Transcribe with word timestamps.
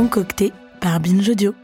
Concocté 0.00 0.50
par 0.80 0.98
Binge 0.98 1.28
Audio. 1.28 1.54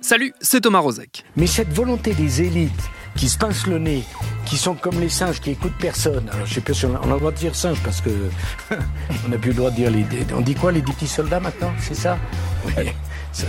Salut, 0.00 0.34
c'est 0.40 0.62
Thomas 0.62 0.80
Rozek. 0.80 1.24
Mais 1.36 1.46
cette 1.46 1.72
volonté 1.72 2.12
des 2.12 2.42
élites 2.42 2.90
qui 3.14 3.28
se 3.28 3.38
pincent 3.38 3.68
le 3.68 3.78
nez, 3.78 4.02
qui 4.46 4.56
sont 4.56 4.74
comme 4.74 4.98
les 4.98 5.08
singes, 5.08 5.38
qui 5.40 5.50
écoutent 5.52 5.78
personne. 5.78 6.28
Alors 6.32 6.44
je 6.44 6.54
sais 6.54 6.60
pas 6.60 6.74
si 6.74 6.86
on 6.86 6.96
a, 6.96 7.00
on 7.04 7.10
a 7.12 7.14
le 7.14 7.18
droit 7.20 7.30
de 7.30 7.36
dire 7.36 7.54
singe 7.54 7.78
parce 7.84 8.00
que 8.00 8.10
on 9.24 9.28
n'a 9.28 9.38
plus 9.38 9.50
le 9.50 9.54
droit 9.58 9.70
de 9.70 9.76
dire 9.76 9.92
les. 9.92 10.04
On 10.36 10.40
dit 10.40 10.56
quoi 10.56 10.72
les 10.72 10.82
dix 10.82 10.92
petits 10.92 11.06
soldats 11.06 11.38
maintenant 11.38 11.72
C'est 11.78 11.94
ça? 11.94 12.18
Oui. 12.66 12.72
ça- 13.32 13.46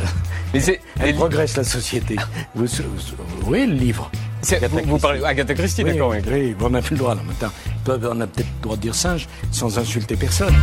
Mais 0.53 0.59
c'est. 0.59 0.79
Elle 0.99 1.15
progresse 1.15 1.57
la 1.57 1.63
société. 1.63 2.15
Vous, 2.53 2.67
vous- 2.67 3.49
oui, 3.51 3.65
le 3.65 3.73
livre. 3.73 4.11
vous, 4.43 4.79
vous 4.85 4.99
parlez 4.99 5.23
Agatha 5.23 5.55
Christie, 5.55 5.83
Oui, 5.83 5.93
d'accord. 5.93 6.09
oui. 6.11 6.17
oui, 6.31 6.55
on 6.61 6.71
a 6.75 6.83
plus 6.83 6.93
le 6.93 6.99
droit 6.99 7.15
là 7.15 7.21
maintenant. 7.25 7.49
On 7.87 8.21
a 8.21 8.27
peut-être 8.27 8.45
le 8.59 8.61
droit 8.61 8.75
de 8.75 8.81
dire 8.83 8.93
singe 8.93 9.27
sans 9.51 9.79
insulter 9.79 10.15
personne. 10.15 10.53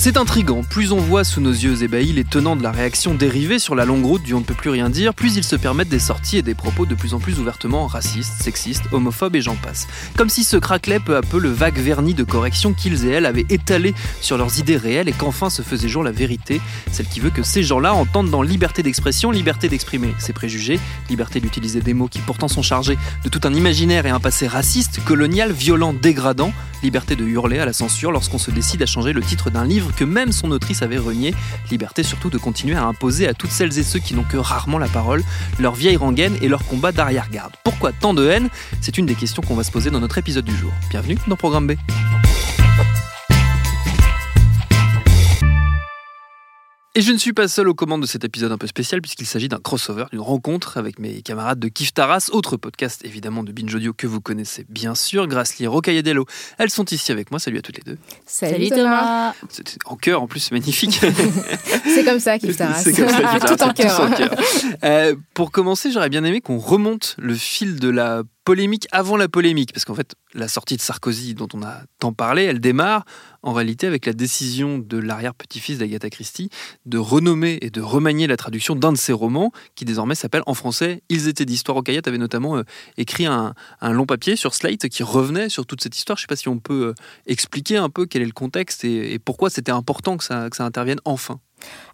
C'est 0.00 0.16
intrigant. 0.16 0.62
Plus 0.62 0.92
on 0.92 0.98
voit 0.98 1.24
sous 1.24 1.40
nos 1.40 1.50
yeux 1.50 1.82
ébahis 1.82 2.12
les 2.12 2.22
tenants 2.22 2.54
de 2.54 2.62
la 2.62 2.70
réaction 2.70 3.14
dérivée 3.14 3.58
sur 3.58 3.74
la 3.74 3.84
longue 3.84 4.04
route 4.04 4.22
du 4.22 4.32
on 4.32 4.38
ne 4.38 4.44
peut 4.44 4.54
plus 4.54 4.70
rien 4.70 4.90
dire, 4.90 5.12
plus 5.12 5.34
ils 5.34 5.42
se 5.42 5.56
permettent 5.56 5.88
des 5.88 5.98
sorties 5.98 6.36
et 6.36 6.42
des 6.42 6.54
propos 6.54 6.86
de 6.86 6.94
plus 6.94 7.14
en 7.14 7.18
plus 7.18 7.40
ouvertement 7.40 7.88
racistes, 7.88 8.40
sexistes, 8.40 8.84
homophobes 8.92 9.34
et 9.34 9.42
j'en 9.42 9.56
passe. 9.56 9.88
Comme 10.16 10.28
si 10.28 10.44
se 10.44 10.56
craquelait 10.56 11.00
peu 11.00 11.16
à 11.16 11.20
peu 11.20 11.40
le 11.40 11.48
vague 11.48 11.80
vernis 11.80 12.14
de 12.14 12.22
correction 12.22 12.74
qu'ils 12.74 13.06
et 13.06 13.10
elles 13.10 13.26
avaient 13.26 13.46
étalé 13.50 13.92
sur 14.20 14.38
leurs 14.38 14.60
idées 14.60 14.76
réelles 14.76 15.08
et 15.08 15.12
qu'enfin 15.12 15.50
se 15.50 15.62
faisait 15.62 15.88
jour 15.88 16.04
la 16.04 16.12
vérité, 16.12 16.60
celle 16.92 17.06
qui 17.06 17.18
veut 17.18 17.30
que 17.30 17.42
ces 17.42 17.64
gens-là 17.64 17.92
entendent 17.92 18.30
dans 18.30 18.42
liberté 18.42 18.84
d'expression, 18.84 19.32
liberté 19.32 19.68
d'exprimer 19.68 20.14
ses 20.20 20.32
préjugés, 20.32 20.78
liberté 21.10 21.40
d'utiliser 21.40 21.80
des 21.80 21.92
mots 21.92 22.06
qui 22.06 22.20
pourtant 22.20 22.46
sont 22.46 22.62
chargés 22.62 22.96
de 23.24 23.28
tout 23.28 23.40
un 23.42 23.52
imaginaire 23.52 24.06
et 24.06 24.10
un 24.10 24.20
passé 24.20 24.46
raciste, 24.46 25.02
colonial, 25.04 25.50
violent, 25.50 25.92
dégradant, 25.92 26.52
liberté 26.84 27.16
de 27.16 27.24
hurler 27.24 27.58
à 27.58 27.66
la 27.66 27.72
censure 27.72 28.12
lorsqu'on 28.12 28.38
se 28.38 28.52
décide 28.52 28.80
à 28.82 28.86
changer 28.86 29.12
le 29.12 29.22
titre 29.22 29.50
d'un 29.50 29.64
livre 29.64 29.87
que 29.92 30.04
même 30.04 30.32
son 30.32 30.50
autrice 30.50 30.82
avait 30.82 30.98
renié, 30.98 31.34
liberté 31.70 32.02
surtout 32.02 32.30
de 32.30 32.38
continuer 32.38 32.76
à 32.76 32.84
imposer 32.84 33.28
à 33.28 33.34
toutes 33.34 33.50
celles 33.50 33.78
et 33.78 33.82
ceux 33.82 33.98
qui 33.98 34.14
n'ont 34.14 34.24
que 34.24 34.36
rarement 34.36 34.78
la 34.78 34.88
parole, 34.88 35.22
leur 35.58 35.74
vieille 35.74 35.96
rengaine 35.96 36.36
et 36.42 36.48
leur 36.48 36.64
combat 36.64 36.92
d'arrière-garde. 36.92 37.52
Pourquoi 37.64 37.92
tant 37.92 38.14
de 38.14 38.28
haine? 38.28 38.48
C'est 38.80 38.98
une 38.98 39.06
des 39.06 39.14
questions 39.14 39.42
qu'on 39.42 39.54
va 39.54 39.64
se 39.64 39.70
poser 39.70 39.90
dans 39.90 40.00
notre 40.00 40.18
épisode 40.18 40.44
du 40.44 40.56
jour. 40.56 40.72
Bienvenue 40.90 41.16
dans 41.26 41.36
Programme 41.36 41.66
B. 41.66 41.72
Et 46.98 47.00
je 47.00 47.12
ne 47.12 47.16
suis 47.16 47.32
pas 47.32 47.46
seul 47.46 47.68
aux 47.68 47.74
commandes 47.74 48.02
de 48.02 48.08
cet 48.08 48.24
épisode 48.24 48.50
un 48.50 48.58
peu 48.58 48.66
spécial 48.66 49.00
puisqu'il 49.00 49.24
s'agit 49.24 49.46
d'un 49.46 49.60
crossover, 49.60 50.06
d'une 50.10 50.20
rencontre 50.20 50.78
avec 50.78 50.98
mes 50.98 51.22
camarades 51.22 51.60
de 51.60 51.68
Kif 51.68 51.94
Taras, 51.94 52.28
autre 52.32 52.56
podcast 52.56 53.02
évidemment 53.04 53.44
de 53.44 53.52
Binge 53.52 53.72
Audio 53.72 53.92
que 53.92 54.08
vous 54.08 54.20
connaissez 54.20 54.66
bien 54.68 54.96
sûr, 54.96 55.28
Grassley, 55.28 55.68
Rocailledello. 55.68 56.26
Elles 56.58 56.70
sont 56.70 56.86
ici 56.86 57.12
avec 57.12 57.30
moi, 57.30 57.38
salut 57.38 57.58
à 57.58 57.62
toutes 57.62 57.76
les 57.76 57.84
deux. 57.84 57.98
Salut, 58.26 58.70
Thomas. 58.70 59.32
C'est 59.48 59.78
en 59.84 59.94
cœur 59.94 60.22
en 60.22 60.26
plus, 60.26 60.50
magnifique. 60.50 61.00
C'est 61.84 62.04
comme 62.04 62.18
ça, 62.18 62.36
Kif 62.36 62.56
Taras. 62.56 62.82
C'est 62.82 62.92
comme 62.92 63.08
ça, 63.08 63.22
Kif 63.22 63.44
Taras, 63.44 63.56
Tout 63.56 63.62
en 63.62 63.72
cœur. 63.72 64.30
Euh, 64.82 65.14
pour 65.34 65.52
commencer, 65.52 65.92
j'aurais 65.92 66.08
bien 66.08 66.24
aimé 66.24 66.40
qu'on 66.40 66.58
remonte 66.58 67.14
le 67.20 67.36
fil 67.36 67.78
de 67.78 67.90
la 67.90 68.24
polémique 68.48 68.88
avant 68.92 69.18
la 69.18 69.28
polémique, 69.28 69.74
parce 69.74 69.84
qu'en 69.84 69.94
fait, 69.94 70.14
la 70.32 70.48
sortie 70.48 70.78
de 70.78 70.80
Sarkozy, 70.80 71.34
dont 71.34 71.48
on 71.52 71.62
a 71.62 71.82
tant 71.98 72.14
parlé, 72.14 72.44
elle 72.44 72.60
démarre 72.60 73.04
en 73.42 73.52
réalité 73.52 73.86
avec 73.86 74.06
la 74.06 74.14
décision 74.14 74.78
de 74.78 74.96
l'arrière-petit-fils 74.96 75.76
d'Agatha 75.76 76.08
Christie 76.08 76.48
de 76.86 76.96
renommer 76.96 77.58
et 77.60 77.68
de 77.68 77.82
remanier 77.82 78.26
la 78.26 78.38
traduction 78.38 78.74
d'un 78.74 78.92
de 78.92 78.96
ses 78.96 79.12
romans, 79.12 79.52
qui 79.74 79.84
désormais 79.84 80.14
s'appelle 80.14 80.44
en 80.46 80.54
français 80.54 81.02
Ils 81.10 81.28
étaient 81.28 81.44
d'histoire. 81.44 81.76
Rocaillette 81.76 82.08
avait 82.08 82.16
notamment 82.16 82.56
euh, 82.56 82.62
écrit 82.96 83.26
un, 83.26 83.52
long 83.82 84.06
papier 84.06 84.34
sur 84.34 84.54
Slate 84.54 84.88
qui 84.88 85.02
revenait 85.02 85.50
sur 85.50 85.66
toute 85.66 85.82
cette 85.82 85.94
histoire. 85.94 86.16
Je 86.16 86.22
ne 86.22 86.24
sais 86.24 86.28
pas 86.28 86.36
si 86.36 86.48
on 86.48 86.58
peut 86.58 86.86
euh, 86.86 86.94
expliquer 87.26 87.76
un 87.76 87.90
peu 87.90 88.06
quel 88.06 88.22
est 88.22 88.26
le 88.26 88.32
contexte 88.32 88.82
et, 88.82 89.18
pourquoi 89.18 89.50
c'était 89.50 89.72
important 89.72 90.16
que 90.16 90.24
ça 90.24 90.48
intervienne 90.60 91.00
enfin. 91.04 91.38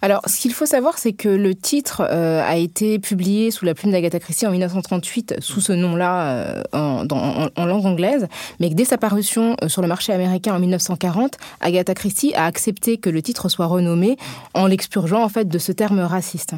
Alors, 0.05 0.21
ce 0.27 0.39
qu'il 0.39 0.53
faut 0.53 0.67
savoir, 0.67 0.99
c'est 0.99 1.15
que 1.15 1.31
le 1.31 1.55
titre 1.55 2.07
euh, 2.11 2.43
a 2.47 2.57
été 2.57 2.99
publié 2.99 3.51
sous 3.51 3.65
la 3.65 3.73
plume 3.73 3.91
d'Agatha 3.91 4.21
Christie 4.21 4.47
en 4.47 4.51
1938 4.51 5.37
sous 5.39 5.63
ce 5.63 5.73
nom-là 5.73 6.27
euh, 6.27 6.63
en, 6.75 7.65
langue 7.65 7.87
anglaise, 7.87 8.27
mais 8.61 8.69
que 8.69 8.75
dès 8.75 8.85
sa 8.85 8.99
parution 8.99 9.57
euh, 9.63 9.69
sur 9.69 9.81
le 9.81 9.89
marché 9.89 10.13
américain 10.13 10.55
en 10.55 10.59
1940, 10.59 11.39
Agatha 11.63 11.95
Christie 11.95 12.35
a 12.35 12.45
accepté 12.45 12.99
que 12.99 13.09
le 13.09 13.23
titre 13.23 13.49
soit 13.49 13.65
renommé 13.65 14.19
en 14.53 14.67
l'expurgeant 14.67 15.23
en 15.23 15.31
fait 15.31 15.49
de 15.49 15.59
ce 15.59 15.73
terme 15.73 16.01
raciste. 16.01 16.53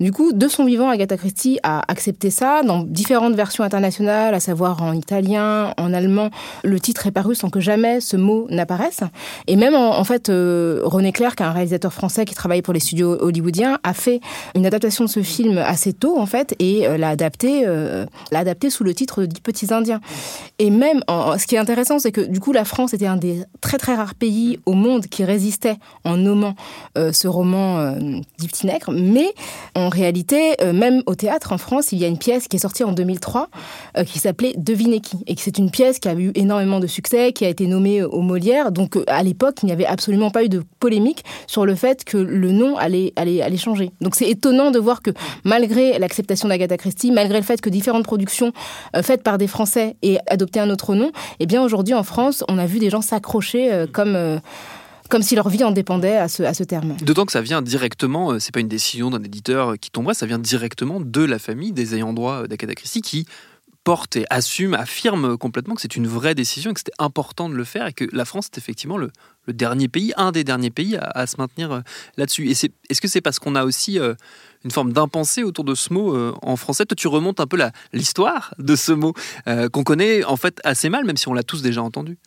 Du 0.00 0.10
coup, 0.10 0.32
de 0.32 0.48
son 0.48 0.64
vivant, 0.64 0.88
Agatha 0.88 1.18
Christie 1.18 1.58
a 1.62 1.82
accepté 1.88 2.30
ça 2.30 2.62
dans 2.62 2.82
différentes 2.82 3.34
versions 3.34 3.62
internationales, 3.62 4.34
à 4.34 4.40
savoir 4.40 4.82
en 4.82 4.94
italien, 4.94 5.74
en 5.76 5.92
allemand. 5.92 6.30
Le 6.64 6.80
titre 6.80 7.06
est 7.06 7.12
paru 7.12 7.34
sans 7.34 7.50
que 7.50 7.60
jamais 7.60 8.00
ce 8.00 8.16
mot 8.16 8.46
n'apparaisse. 8.48 9.00
Et 9.46 9.56
même 9.56 9.74
en, 9.74 10.04
fait, 10.04 10.28
René 10.28 11.12
Clair, 11.12 11.36
qui 11.36 11.42
est 11.42 11.46
un 11.46 11.52
réalisateur 11.52 11.92
français 11.92 12.24
qui 12.24 12.34
travaille 12.34 12.45
pour 12.62 12.74
les 12.74 12.80
studios 12.80 13.16
hollywoodiens, 13.20 13.78
a 13.82 13.94
fait 13.94 14.20
une 14.54 14.66
adaptation 14.66 15.04
de 15.04 15.10
ce 15.10 15.22
film 15.22 15.58
assez 15.58 15.92
tôt 15.92 16.18
en 16.18 16.26
fait 16.26 16.54
et 16.58 16.86
euh, 16.86 16.96
l'a 16.96 17.10
adapté, 17.10 17.64
euh, 17.66 18.06
l'a 18.32 18.40
adapté 18.40 18.70
sous 18.70 18.84
le 18.84 18.94
titre 18.94 19.22
de 19.22 19.26
Dix 19.26 19.40
petits 19.40 19.72
Indiens. 19.72 20.00
Et 20.58 20.70
même, 20.70 21.02
ce 21.08 21.46
qui 21.46 21.54
est 21.54 21.58
intéressant, 21.58 21.98
c'est 21.98 22.12
que 22.12 22.20
du 22.20 22.40
coup, 22.40 22.52
la 22.52 22.64
France 22.64 22.94
était 22.94 23.06
un 23.06 23.16
des 23.16 23.42
très 23.60 23.78
très 23.78 23.94
rares 23.94 24.14
pays 24.14 24.58
au 24.64 24.72
monde 24.72 25.06
qui 25.06 25.24
résistait 25.24 25.76
en 26.04 26.16
nommant 26.16 26.54
euh, 26.96 27.12
ce 27.12 27.28
roman 27.28 27.94
Dix 28.38 28.48
petits 28.48 28.66
nègres. 28.66 28.92
Mais 28.92 29.34
en 29.74 29.88
réalité, 29.88 30.54
même 30.72 31.02
au 31.06 31.14
théâtre 31.14 31.52
en 31.52 31.58
France, 31.58 31.92
il 31.92 31.98
y 31.98 32.04
a 32.04 32.08
une 32.08 32.18
pièce 32.18 32.48
qui 32.48 32.56
est 32.56 32.60
sortie 32.60 32.84
en 32.84 32.92
2003 32.92 33.48
euh, 33.96 34.04
qui 34.04 34.18
s'appelait 34.18 34.54
Devinez 34.56 35.00
qui 35.00 35.16
et 35.26 35.34
c'est 35.38 35.58
une 35.58 35.70
pièce 35.70 35.98
qui 35.98 36.08
a 36.08 36.14
eu 36.14 36.32
énormément 36.34 36.80
de 36.80 36.86
succès, 36.86 37.32
qui 37.32 37.44
a 37.44 37.48
été 37.48 37.66
nommée 37.66 38.02
au 38.02 38.20
Molière. 38.20 38.72
Donc 38.72 38.98
à 39.06 39.22
l'époque, 39.22 39.56
il 39.62 39.66
n'y 39.66 39.72
avait 39.72 39.86
absolument 39.86 40.30
pas 40.30 40.44
eu 40.44 40.48
de 40.48 40.62
polémique 40.80 41.24
sur 41.46 41.66
le 41.66 41.74
fait 41.74 42.04
que 42.04 42.16
le 42.36 42.52
nom 42.52 42.76
allait, 42.76 43.12
allait, 43.16 43.42
allait 43.42 43.56
changer. 43.56 43.90
Donc 44.00 44.14
c'est 44.14 44.28
étonnant 44.28 44.70
de 44.70 44.78
voir 44.78 45.02
que 45.02 45.10
malgré 45.44 45.98
l'acceptation 45.98 46.48
d'Agatha 46.48 46.76
Christie, 46.76 47.10
malgré 47.10 47.38
le 47.38 47.44
fait 47.44 47.60
que 47.60 47.70
différentes 47.70 48.04
productions 48.04 48.52
euh, 48.94 49.02
faites 49.02 49.22
par 49.22 49.38
des 49.38 49.46
Français 49.46 49.96
aient 50.02 50.18
adopté 50.28 50.60
un 50.60 50.70
autre 50.70 50.94
nom, 50.94 51.10
eh 51.40 51.46
bien 51.46 51.62
aujourd'hui 51.62 51.94
en 51.94 52.02
France, 52.02 52.44
on 52.48 52.58
a 52.58 52.66
vu 52.66 52.78
des 52.78 52.90
gens 52.90 53.00
s'accrocher 53.00 53.72
euh, 53.72 53.86
comme, 53.90 54.14
euh, 54.14 54.38
comme 55.08 55.22
si 55.22 55.34
leur 55.34 55.48
vie 55.48 55.64
en 55.64 55.70
dépendait 55.70 56.16
à 56.16 56.28
ce, 56.28 56.42
à 56.42 56.54
ce 56.54 56.64
terme. 56.64 56.94
D'autant 57.02 57.26
que 57.26 57.32
ça 57.32 57.40
vient 57.40 57.62
directement, 57.62 58.38
c'est 58.38 58.52
pas 58.52 58.60
une 58.60 58.68
décision 58.68 59.10
d'un 59.10 59.22
éditeur 59.22 59.74
qui 59.80 59.90
tomberait, 59.90 60.14
ça 60.14 60.26
vient 60.26 60.38
directement 60.38 61.00
de 61.00 61.24
la 61.24 61.38
famille 61.38 61.72
des 61.72 61.94
ayants 61.94 62.12
droit 62.12 62.46
d'Agatha 62.46 62.74
Christie 62.74 63.02
qui 63.02 63.26
porte 63.86 64.16
et 64.16 64.26
assume, 64.30 64.74
affirme 64.74 65.38
complètement 65.38 65.76
que 65.76 65.80
c'est 65.80 65.94
une 65.94 66.08
vraie 66.08 66.34
décision 66.34 66.72
et 66.72 66.74
que 66.74 66.80
c'était 66.80 66.90
important 66.98 67.48
de 67.48 67.54
le 67.54 67.62
faire 67.62 67.86
et 67.86 67.92
que 67.92 68.04
la 68.10 68.24
France 68.24 68.46
est 68.46 68.58
effectivement 68.58 68.96
le, 68.96 69.12
dernier 69.46 69.86
pays, 69.86 70.12
un 70.16 70.32
des 70.32 70.42
derniers 70.42 70.70
pays 70.70 70.98
à, 71.00 71.24
se 71.28 71.36
maintenir 71.38 71.70
euh, 71.70 71.80
là-dessus. 72.16 72.48
Et 72.48 72.54
c'est- 72.54 72.72
est-ce 72.90 73.00
que 73.00 73.06
c'est 73.06 73.20
parce 73.20 73.38
qu'on 73.38 73.54
a 73.54 73.62
aussi 73.62 74.00
euh, 74.00 74.14
une 74.64 74.72
forme 74.72 74.92
d'impensé 74.92 75.44
autour 75.44 75.62
de 75.62 75.76
ce 75.76 75.92
mot 75.92 76.16
euh, 76.16 76.34
en 76.42 76.56
français? 76.56 76.84
Toi, 76.84 76.96
tu 76.96 77.06
remontes 77.06 77.38
un 77.38 77.46
peu 77.46 77.56
l'histoire 77.92 78.54
de 78.58 78.74
ce 78.74 78.90
mot 78.90 79.14
qu'on 79.72 79.84
connaît 79.84 80.24
en 80.24 80.36
fait 80.36 80.60
assez 80.64 80.88
mal, 80.88 81.04
même 81.04 81.16
si 81.16 81.28
on 81.28 81.32
l'a 81.32 81.44
tous 81.44 81.62
déjà 81.62 81.80
entendu. 81.80 82.18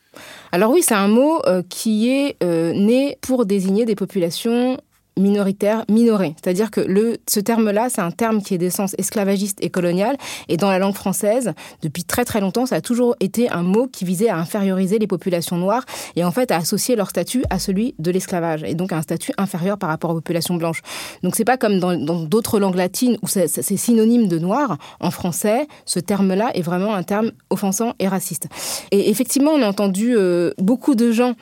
Alors 0.53 0.71
oui, 0.71 0.81
c'est 0.81 0.95
un 0.95 1.09
mot 1.09 1.41
qui 1.67 2.09
est 2.09 2.41
né 2.41 3.17
pour 3.19 3.45
désigner 3.45 3.83
des 3.83 3.95
populations 3.95 4.79
minoritaires, 5.19 5.85
minorées. 5.89 6.35
C'est-à-dire 6.41 6.71
que 6.71 6.81
le, 6.81 7.17
ce 7.29 7.39
terme-là, 7.39 7.89
c'est 7.89 8.01
un 8.01 8.11
terme 8.11 8.41
qui 8.41 8.55
est 8.55 8.57
d'essence 8.57 8.95
esclavagiste 8.97 9.59
et 9.61 9.69
coloniale. 9.69 10.17
Et 10.47 10.57
dans 10.57 10.69
la 10.69 10.79
langue 10.79 10.95
française, 10.95 11.53
depuis 11.81 12.03
très 12.03 12.25
très 12.25 12.41
longtemps, 12.41 12.65
ça 12.65 12.75
a 12.75 12.81
toujours 12.81 13.15
été 13.19 13.49
un 13.49 13.63
mot 13.63 13.87
qui 13.87 14.05
visait 14.05 14.29
à 14.29 14.37
inférioriser 14.37 14.99
les 14.99 15.07
populations 15.07 15.57
noires 15.57 15.85
et 16.15 16.23
en 16.23 16.31
fait 16.31 16.51
à 16.51 16.57
associer 16.57 16.95
leur 16.95 17.09
statut 17.09 17.43
à 17.49 17.59
celui 17.59 17.95
de 17.99 18.11
l'esclavage. 18.11 18.63
Et 18.63 18.75
donc 18.75 18.91
à 18.91 18.97
un 18.97 19.01
statut 19.01 19.31
inférieur 19.37 19.77
par 19.77 19.89
rapport 19.89 20.11
aux 20.11 20.15
populations 20.15 20.55
blanches. 20.55 20.81
Donc 21.23 21.35
c'est 21.35 21.45
pas 21.45 21.57
comme 21.57 21.79
dans 21.79 21.95
d'autres 22.23 22.59
langues 22.59 22.75
latines 22.75 23.17
où 23.21 23.27
c'est 23.27 23.47
c'est 23.47 23.77
synonyme 23.77 24.27
de 24.27 24.39
noir. 24.39 24.77
En 24.99 25.11
français, 25.11 25.67
ce 25.85 25.99
terme-là 25.99 26.51
est 26.53 26.61
vraiment 26.61 26.93
un 26.93 27.03
terme 27.03 27.31
offensant 27.49 27.93
et 27.99 28.07
raciste. 28.07 28.47
Et 28.91 29.09
effectivement, 29.09 29.51
on 29.51 29.61
a 29.61 29.67
entendu 29.67 30.15
euh, 30.15 30.51
beaucoup 30.57 30.95
de 30.95 31.11
gens 31.11 31.33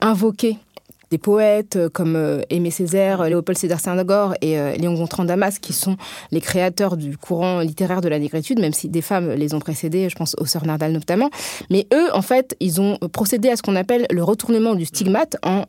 invoquer 0.00 0.58
des 1.14 1.18
poètes 1.18 1.78
comme 1.92 2.42
Aimé 2.50 2.72
Césaire, 2.72 3.22
Léopold 3.22 3.56
Sédar 3.56 3.78
Senghor 3.78 4.34
et 4.40 4.56
Léon 4.76 4.94
Gontran 4.94 5.24
Damas, 5.24 5.60
qui 5.60 5.72
sont 5.72 5.96
les 6.32 6.40
créateurs 6.40 6.96
du 6.96 7.16
courant 7.16 7.60
littéraire 7.60 8.00
de 8.00 8.08
la 8.08 8.18
négritude, 8.18 8.58
même 8.58 8.72
si 8.72 8.88
des 8.88 9.00
femmes 9.00 9.30
les 9.30 9.54
ont 9.54 9.60
précédés, 9.60 10.08
je 10.08 10.16
pense 10.16 10.34
aux 10.38 10.46
sœurs 10.46 10.66
Nardal 10.66 10.90
notamment. 10.90 11.30
Mais 11.70 11.86
eux, 11.94 12.08
en 12.14 12.22
fait, 12.22 12.56
ils 12.58 12.80
ont 12.80 12.98
procédé 13.12 13.48
à 13.48 13.54
ce 13.54 13.62
qu'on 13.62 13.76
appelle 13.76 14.08
le 14.10 14.24
retournement 14.24 14.74
du 14.74 14.86
stigmate 14.86 15.36
en 15.44 15.66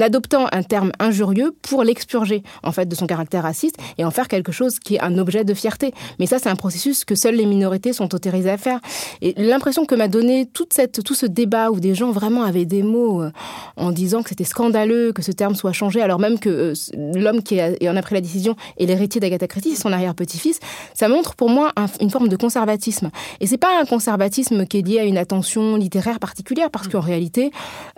adoptant 0.00 0.46
un 0.52 0.62
terme 0.62 0.92
injurieux 0.98 1.54
pour 1.62 1.82
l'expurger 1.82 2.42
en 2.62 2.72
fait 2.72 2.86
de 2.86 2.94
son 2.94 3.06
caractère 3.06 3.42
raciste 3.42 3.76
et 3.96 4.04
en 4.04 4.10
faire 4.10 4.28
quelque 4.28 4.52
chose 4.52 4.78
qui 4.78 4.96
est 4.96 5.00
un 5.00 5.18
objet 5.18 5.44
de 5.44 5.54
fierté. 5.54 5.92
Mais 6.18 6.26
ça, 6.26 6.38
c'est 6.38 6.48
un 6.48 6.56
processus 6.56 7.04
que 7.04 7.14
seules 7.14 7.36
les 7.36 7.46
minorités 7.46 7.92
sont 7.92 8.14
autorisées 8.14 8.50
à 8.50 8.58
faire. 8.58 8.80
Et 9.22 9.34
l'impression 9.36 9.84
que 9.84 9.94
m'a 9.94 10.08
donné 10.08 10.46
toute 10.46 10.72
cette, 10.72 11.02
tout 11.02 11.14
ce 11.14 11.26
débat 11.26 11.70
où 11.70 11.80
des 11.80 11.94
gens 11.94 12.10
vraiment 12.10 12.42
avaient 12.42 12.64
des 12.64 12.82
mots 12.82 13.22
euh, 13.22 13.30
en 13.76 13.92
disant 13.92 14.22
que 14.22 14.30
c'était 14.30 14.44
scandaleux 14.44 15.12
que 15.12 15.22
ce 15.22 15.32
terme 15.32 15.54
soit 15.54 15.72
changé, 15.72 16.00
alors 16.00 16.18
même 16.18 16.38
que 16.38 16.48
euh, 16.48 16.74
l'homme 17.14 17.42
qui 17.42 17.60
en 17.60 17.96
a 17.96 18.02
pris 18.02 18.14
la 18.14 18.20
décision 18.20 18.56
est 18.78 18.86
l'héritier 18.86 19.20
d'Agatha 19.20 19.46
Christie, 19.46 19.76
son 19.76 19.92
arrière-petit-fils, 19.92 20.60
ça 20.94 21.08
montre 21.08 21.34
pour 21.34 21.50
moi 21.50 21.72
une 22.00 22.10
forme 22.10 22.28
de 22.28 22.36
conservatisme. 22.36 23.10
Et 23.40 23.46
c'est 23.46 23.58
pas 23.58 23.80
un 23.80 23.84
conservatisme 23.84 24.66
qui 24.66 24.78
est 24.78 24.86
lié 24.86 25.00
à 25.00 25.04
une 25.04 25.18
attention 25.18 25.76
littéraire 25.76 26.18
particulière, 26.18 26.70
parce 26.70 26.88
qu'en 26.88 27.00
réalité, 27.00 27.50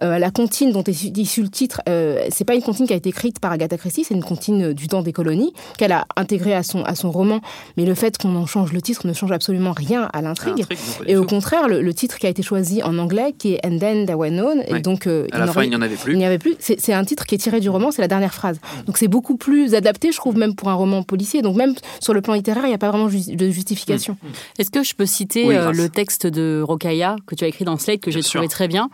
euh, 0.02 0.18
la 0.18 0.30
comptine 0.30 0.72
dont 0.72 0.84
est 0.84 1.16
issu 1.16 1.42
le 1.42 1.48
titre 1.48 1.79
euh, 1.88 2.26
c'est 2.30 2.44
pas 2.44 2.54
une 2.54 2.62
comptine 2.62 2.86
qui 2.86 2.92
a 2.92 2.96
été 2.96 3.08
écrite 3.08 3.40
par 3.40 3.52
Agatha 3.52 3.76
Christie, 3.76 4.04
c'est 4.04 4.14
une 4.14 4.24
comptine 4.24 4.72
du 4.72 4.88
temps 4.88 5.02
des 5.02 5.12
colonies 5.12 5.52
qu'elle 5.78 5.92
a 5.92 6.06
intégrée 6.16 6.54
à 6.54 6.62
son, 6.62 6.82
à 6.84 6.94
son 6.94 7.10
roman. 7.10 7.40
Mais 7.76 7.84
le 7.84 7.94
fait 7.94 8.18
qu'on 8.18 8.34
en 8.36 8.46
change 8.46 8.72
le 8.72 8.82
titre 8.82 9.06
ne 9.06 9.12
change 9.12 9.32
absolument 9.32 9.72
rien 9.72 10.08
à 10.12 10.22
l'intrigue. 10.22 10.64
Et 11.06 11.16
au 11.16 11.24
contraire, 11.24 11.68
le, 11.68 11.94
titre 11.94 12.18
qui 12.18 12.26
a 12.26 12.30
été 12.30 12.42
choisi 12.42 12.82
en 12.82 12.98
anglais, 12.98 13.34
qui 13.36 13.54
est 13.54 13.66
And 13.66 13.78
Then 13.78 14.06
There 14.06 14.16
Were 14.16 14.30
None, 14.30 14.62
et 14.66 14.80
donc 14.80 15.06
euh, 15.06 15.26
à 15.32 15.38
il 15.38 15.44
la 15.44 15.52
fin 15.52 15.64
il 15.64 15.70
n'y 15.70 15.76
en 15.76 15.82
avait 15.82 15.96
plus. 15.96 16.12
Il 16.12 16.18
n'y 16.18 16.24
avait 16.24 16.38
plus. 16.38 16.56
C'est 16.58 16.92
un 16.92 17.04
titre 17.04 17.26
qui 17.26 17.34
est 17.34 17.38
tiré 17.38 17.60
du 17.60 17.68
roman, 17.68 17.90
c'est 17.90 18.02
la 18.02 18.08
dernière 18.08 18.34
phrase. 18.34 18.60
Donc 18.86 18.98
c'est 18.98 19.08
beaucoup 19.08 19.36
plus 19.36 19.74
adapté, 19.74 20.12
je 20.12 20.16
trouve, 20.16 20.36
même 20.36 20.54
pour 20.54 20.68
un 20.68 20.74
roman 20.74 21.02
policier. 21.02 21.42
Donc 21.42 21.56
même 21.56 21.74
sur 22.00 22.14
le 22.14 22.22
plan 22.22 22.34
littéraire, 22.34 22.64
il 22.64 22.68
n'y 22.68 22.74
a 22.74 22.78
pas 22.78 22.90
vraiment 22.90 23.08
de 23.08 23.50
justification. 23.50 24.16
Mm. 24.22 24.28
Est-ce 24.60 24.70
que 24.70 24.82
je 24.82 24.94
peux 24.94 25.06
citer 25.06 25.56
euh, 25.56 25.72
le 25.72 25.88
texte 25.88 26.26
de 26.26 26.62
Rokaya 26.64 27.16
que 27.26 27.34
tu 27.34 27.44
as 27.44 27.48
écrit 27.48 27.64
dans 27.64 27.76
Slate 27.78 28.00
que 28.00 28.10
j'ai 28.10 28.22
trouvé 28.22 28.48
très 28.48 28.68
bien? 28.68 28.90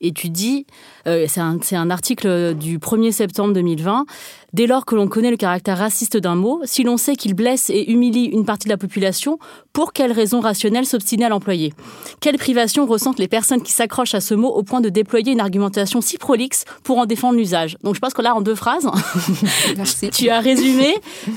Et 0.00 0.12
tu 0.12 0.28
dis, 0.28 0.66
c'est 1.26 1.40
un, 1.40 1.58
un 1.72 1.90
article 1.90 2.54
du 2.54 2.78
1er 2.78 3.12
septembre 3.12 3.54
2020 3.54 4.06
Dès 4.54 4.66
lors 4.66 4.86
que 4.86 4.94
l'on 4.94 5.08
connaît 5.08 5.30
le 5.30 5.36
caractère 5.36 5.76
raciste 5.76 6.16
d'un 6.16 6.34
mot, 6.34 6.62
si 6.64 6.82
l'on 6.82 6.96
sait 6.96 7.16
qu'il 7.16 7.34
blesse 7.34 7.68
et 7.68 7.90
humilie 7.90 8.24
une 8.24 8.46
partie 8.46 8.66
de 8.66 8.72
la 8.72 8.78
population, 8.78 9.38
pour 9.74 9.92
quelles 9.92 10.12
raisons 10.12 10.40
rationnelles 10.40 10.86
s'obstiner 10.86 11.26
à 11.26 11.28
l'employer? 11.28 11.74
Quelle 12.20 12.38
privation 12.38 12.86
ressentent 12.86 13.18
les 13.18 13.28
personnes 13.28 13.62
qui 13.62 13.72
s'accrochent 13.72 14.14
à 14.14 14.20
ce 14.20 14.32
mot 14.32 14.48
au 14.48 14.62
point 14.62 14.80
de 14.80 14.88
déployer 14.88 15.32
une 15.32 15.40
argumentation 15.40 16.00
si 16.00 16.16
prolixe 16.16 16.64
pour 16.82 16.96
en 16.96 17.04
défendre 17.04 17.36
l'usage? 17.36 17.76
Donc 17.82 17.94
je 17.94 18.00
pense 18.00 18.14
que 18.14 18.22
là, 18.22 18.34
en 18.34 18.40
deux 18.40 18.54
phrases, 18.54 18.88
tu 20.12 20.30
as 20.30 20.40
résumé 20.40 20.94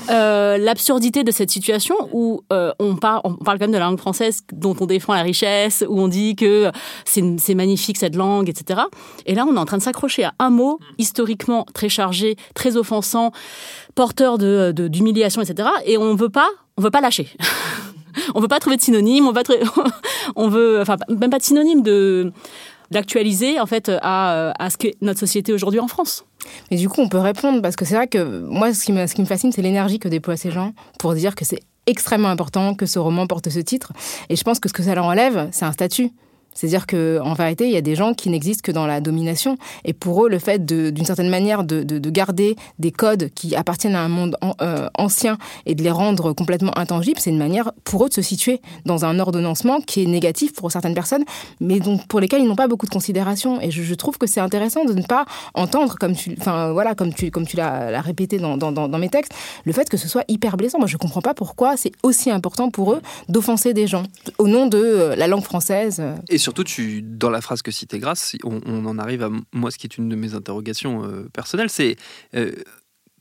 euh, 0.08 0.56
l'absurdité 0.56 1.22
de 1.22 1.30
cette 1.30 1.50
situation 1.50 1.94
où 2.12 2.40
euh, 2.50 2.72
on, 2.78 2.96
parle, 2.96 3.20
on 3.24 3.34
parle 3.34 3.58
quand 3.58 3.64
même 3.64 3.72
de 3.72 3.78
la 3.78 3.84
langue 3.84 4.00
française 4.00 4.40
dont 4.54 4.74
on 4.80 4.86
défend 4.86 5.12
la 5.12 5.22
richesse, 5.22 5.84
où 5.86 6.00
on 6.00 6.08
dit 6.08 6.34
que 6.34 6.70
c'est 7.04 7.54
magnifique 7.54 7.98
cette 7.98 8.16
langue, 8.16 8.48
etc. 8.48 8.80
Et 9.26 9.34
là, 9.34 9.44
on 9.46 9.54
est 9.54 9.58
en 9.58 9.66
train 9.66 9.76
de 9.76 9.82
s'accrocher 9.82 10.24
à 10.24 10.32
un 10.38 10.48
mot 10.48 10.78
historiquement 10.96 11.66
très 11.74 11.90
chargé, 11.90 12.36
très 12.54 12.78
offensif 12.78 13.01
porteur 13.94 14.38
de, 14.38 14.72
d'humiliation, 14.88 15.42
etc. 15.42 15.68
Et 15.86 15.98
on 15.98 16.14
veut 16.14 16.28
pas, 16.28 16.48
on 16.76 16.82
veut 16.82 16.90
pas 16.90 17.00
lâcher. 17.00 17.28
on 18.34 18.40
veut 18.40 18.48
pas 18.48 18.60
trouver 18.60 18.76
de 18.76 18.82
synonyme, 18.82 19.26
on, 19.26 19.32
va 19.32 19.42
on 20.36 20.48
veut, 20.48 20.80
enfin, 20.80 20.96
même 21.08 21.30
pas 21.30 21.38
de 21.38 21.44
synonyme 21.44 21.82
de 21.82 22.32
d'actualiser 22.90 23.58
en 23.58 23.64
fait 23.64 23.90
à, 24.02 24.52
à 24.62 24.68
ce 24.68 24.76
qu'est 24.76 24.96
notre 25.00 25.18
société 25.18 25.54
aujourd'hui 25.54 25.80
en 25.80 25.88
France. 25.88 26.26
Mais 26.70 26.76
du 26.76 26.90
coup, 26.90 27.00
on 27.00 27.08
peut 27.08 27.18
répondre 27.18 27.62
parce 27.62 27.74
que 27.74 27.86
c'est 27.86 27.94
vrai 27.94 28.06
que 28.06 28.40
moi, 28.42 28.74
ce 28.74 28.84
qui 28.84 28.92
me, 28.92 29.06
ce 29.06 29.14
qui 29.14 29.22
me 29.22 29.26
fascine, 29.26 29.50
c'est 29.50 29.62
l'énergie 29.62 29.98
que 29.98 30.08
déploient 30.08 30.36
ces 30.36 30.50
gens 30.50 30.74
pour 30.98 31.14
dire 31.14 31.34
que 31.34 31.46
c'est 31.46 31.60
extrêmement 31.86 32.28
important 32.28 32.74
que 32.74 32.86
ce 32.86 32.98
roman 32.98 33.26
porte 33.26 33.48
ce 33.48 33.58
titre. 33.58 33.92
Et 34.28 34.36
je 34.36 34.44
pense 34.44 34.60
que 34.60 34.68
ce 34.68 34.74
que 34.74 34.82
ça 34.82 34.94
leur 34.94 35.06
enlève, 35.06 35.48
c'est 35.52 35.64
un 35.64 35.72
statut. 35.72 36.12
C'est-à-dire 36.54 36.86
qu'en 36.86 37.34
vérité, 37.34 37.66
il 37.66 37.72
y 37.72 37.76
a 37.76 37.80
des 37.82 37.94
gens 37.94 38.14
qui 38.14 38.30
n'existent 38.30 38.62
que 38.64 38.72
dans 38.72 38.86
la 38.86 39.00
domination. 39.00 39.56
Et 39.84 39.92
pour 39.92 40.24
eux, 40.24 40.28
le 40.28 40.38
fait, 40.38 40.64
d'une 40.64 41.04
certaine 41.04 41.30
manière, 41.30 41.64
de, 41.64 41.82
garder 42.12 42.56
des 42.78 42.90
codes 42.90 43.30
qui 43.34 43.56
appartiennent 43.56 43.94
à 43.94 44.02
un 44.02 44.08
monde 44.08 44.36
euh, 44.60 44.88
ancien 44.98 45.38
et 45.64 45.74
de 45.74 45.82
les 45.82 45.90
rendre 45.90 46.32
complètement 46.32 46.76
intangibles, 46.76 47.18
c'est 47.18 47.30
une 47.30 47.38
manière 47.38 47.72
pour 47.84 48.04
eux 48.04 48.08
de 48.08 48.14
se 48.14 48.20
situer 48.22 48.60
dans 48.84 49.04
un 49.04 49.18
ordonnancement 49.18 49.80
qui 49.80 50.02
est 50.02 50.06
négatif 50.06 50.52
pour 50.52 50.70
certaines 50.70 50.94
personnes, 50.94 51.24
mais 51.60 51.80
donc 51.80 52.06
pour 52.06 52.20
lesquelles 52.20 52.42
ils 52.42 52.48
n'ont 52.48 52.56
pas 52.56 52.68
beaucoup 52.68 52.86
de 52.86 52.90
considération. 52.90 53.60
Et 53.60 53.70
je, 53.70 53.94
trouve 53.94 54.18
que 54.18 54.26
c'est 54.26 54.40
intéressant 54.40 54.84
de 54.84 54.92
ne 54.92 55.02
pas 55.02 55.24
entendre, 55.54 55.96
comme 55.98 56.14
tu, 56.14 56.34
enfin 56.38 56.72
voilà, 56.72 56.94
comme 56.94 57.14
tu, 57.14 57.30
comme 57.30 57.46
tu 57.46 57.56
l'as 57.56 58.00
répété 58.00 58.38
dans, 58.38 58.98
mes 58.98 59.08
textes, 59.08 59.32
le 59.64 59.72
fait 59.72 59.88
que 59.88 59.96
ce 59.96 60.08
soit 60.08 60.24
hyper 60.28 60.56
blessant. 60.56 60.78
Moi, 60.78 60.88
je 60.88 60.96
comprends 60.96 61.22
pas 61.22 61.34
pourquoi 61.34 61.76
c'est 61.76 61.92
aussi 62.02 62.30
important 62.30 62.70
pour 62.70 62.92
eux 62.92 63.00
d'offenser 63.28 63.72
des 63.72 63.86
gens 63.86 64.02
au 64.38 64.48
nom 64.48 64.66
de 64.66 64.78
euh, 64.78 65.16
la 65.16 65.26
langue 65.26 65.42
française 65.42 66.02
surtout, 66.42 66.64
tu, 66.64 67.02
dans 67.02 67.30
la 67.30 67.40
phrase 67.40 67.62
que 67.62 67.70
citait 67.70 67.98
Grace, 67.98 68.36
on, 68.44 68.86
en 68.86 68.98
arrive 68.98 69.22
à 69.22 69.30
moi, 69.52 69.70
ce 69.70 69.78
qui 69.78 69.86
est 69.86 69.96
une 69.96 70.08
de 70.08 70.16
mes 70.16 70.34
interrogations 70.34 71.04
euh, 71.04 71.28
personnelles, 71.32 71.70
c'est 71.70 71.96
euh, 72.34 72.52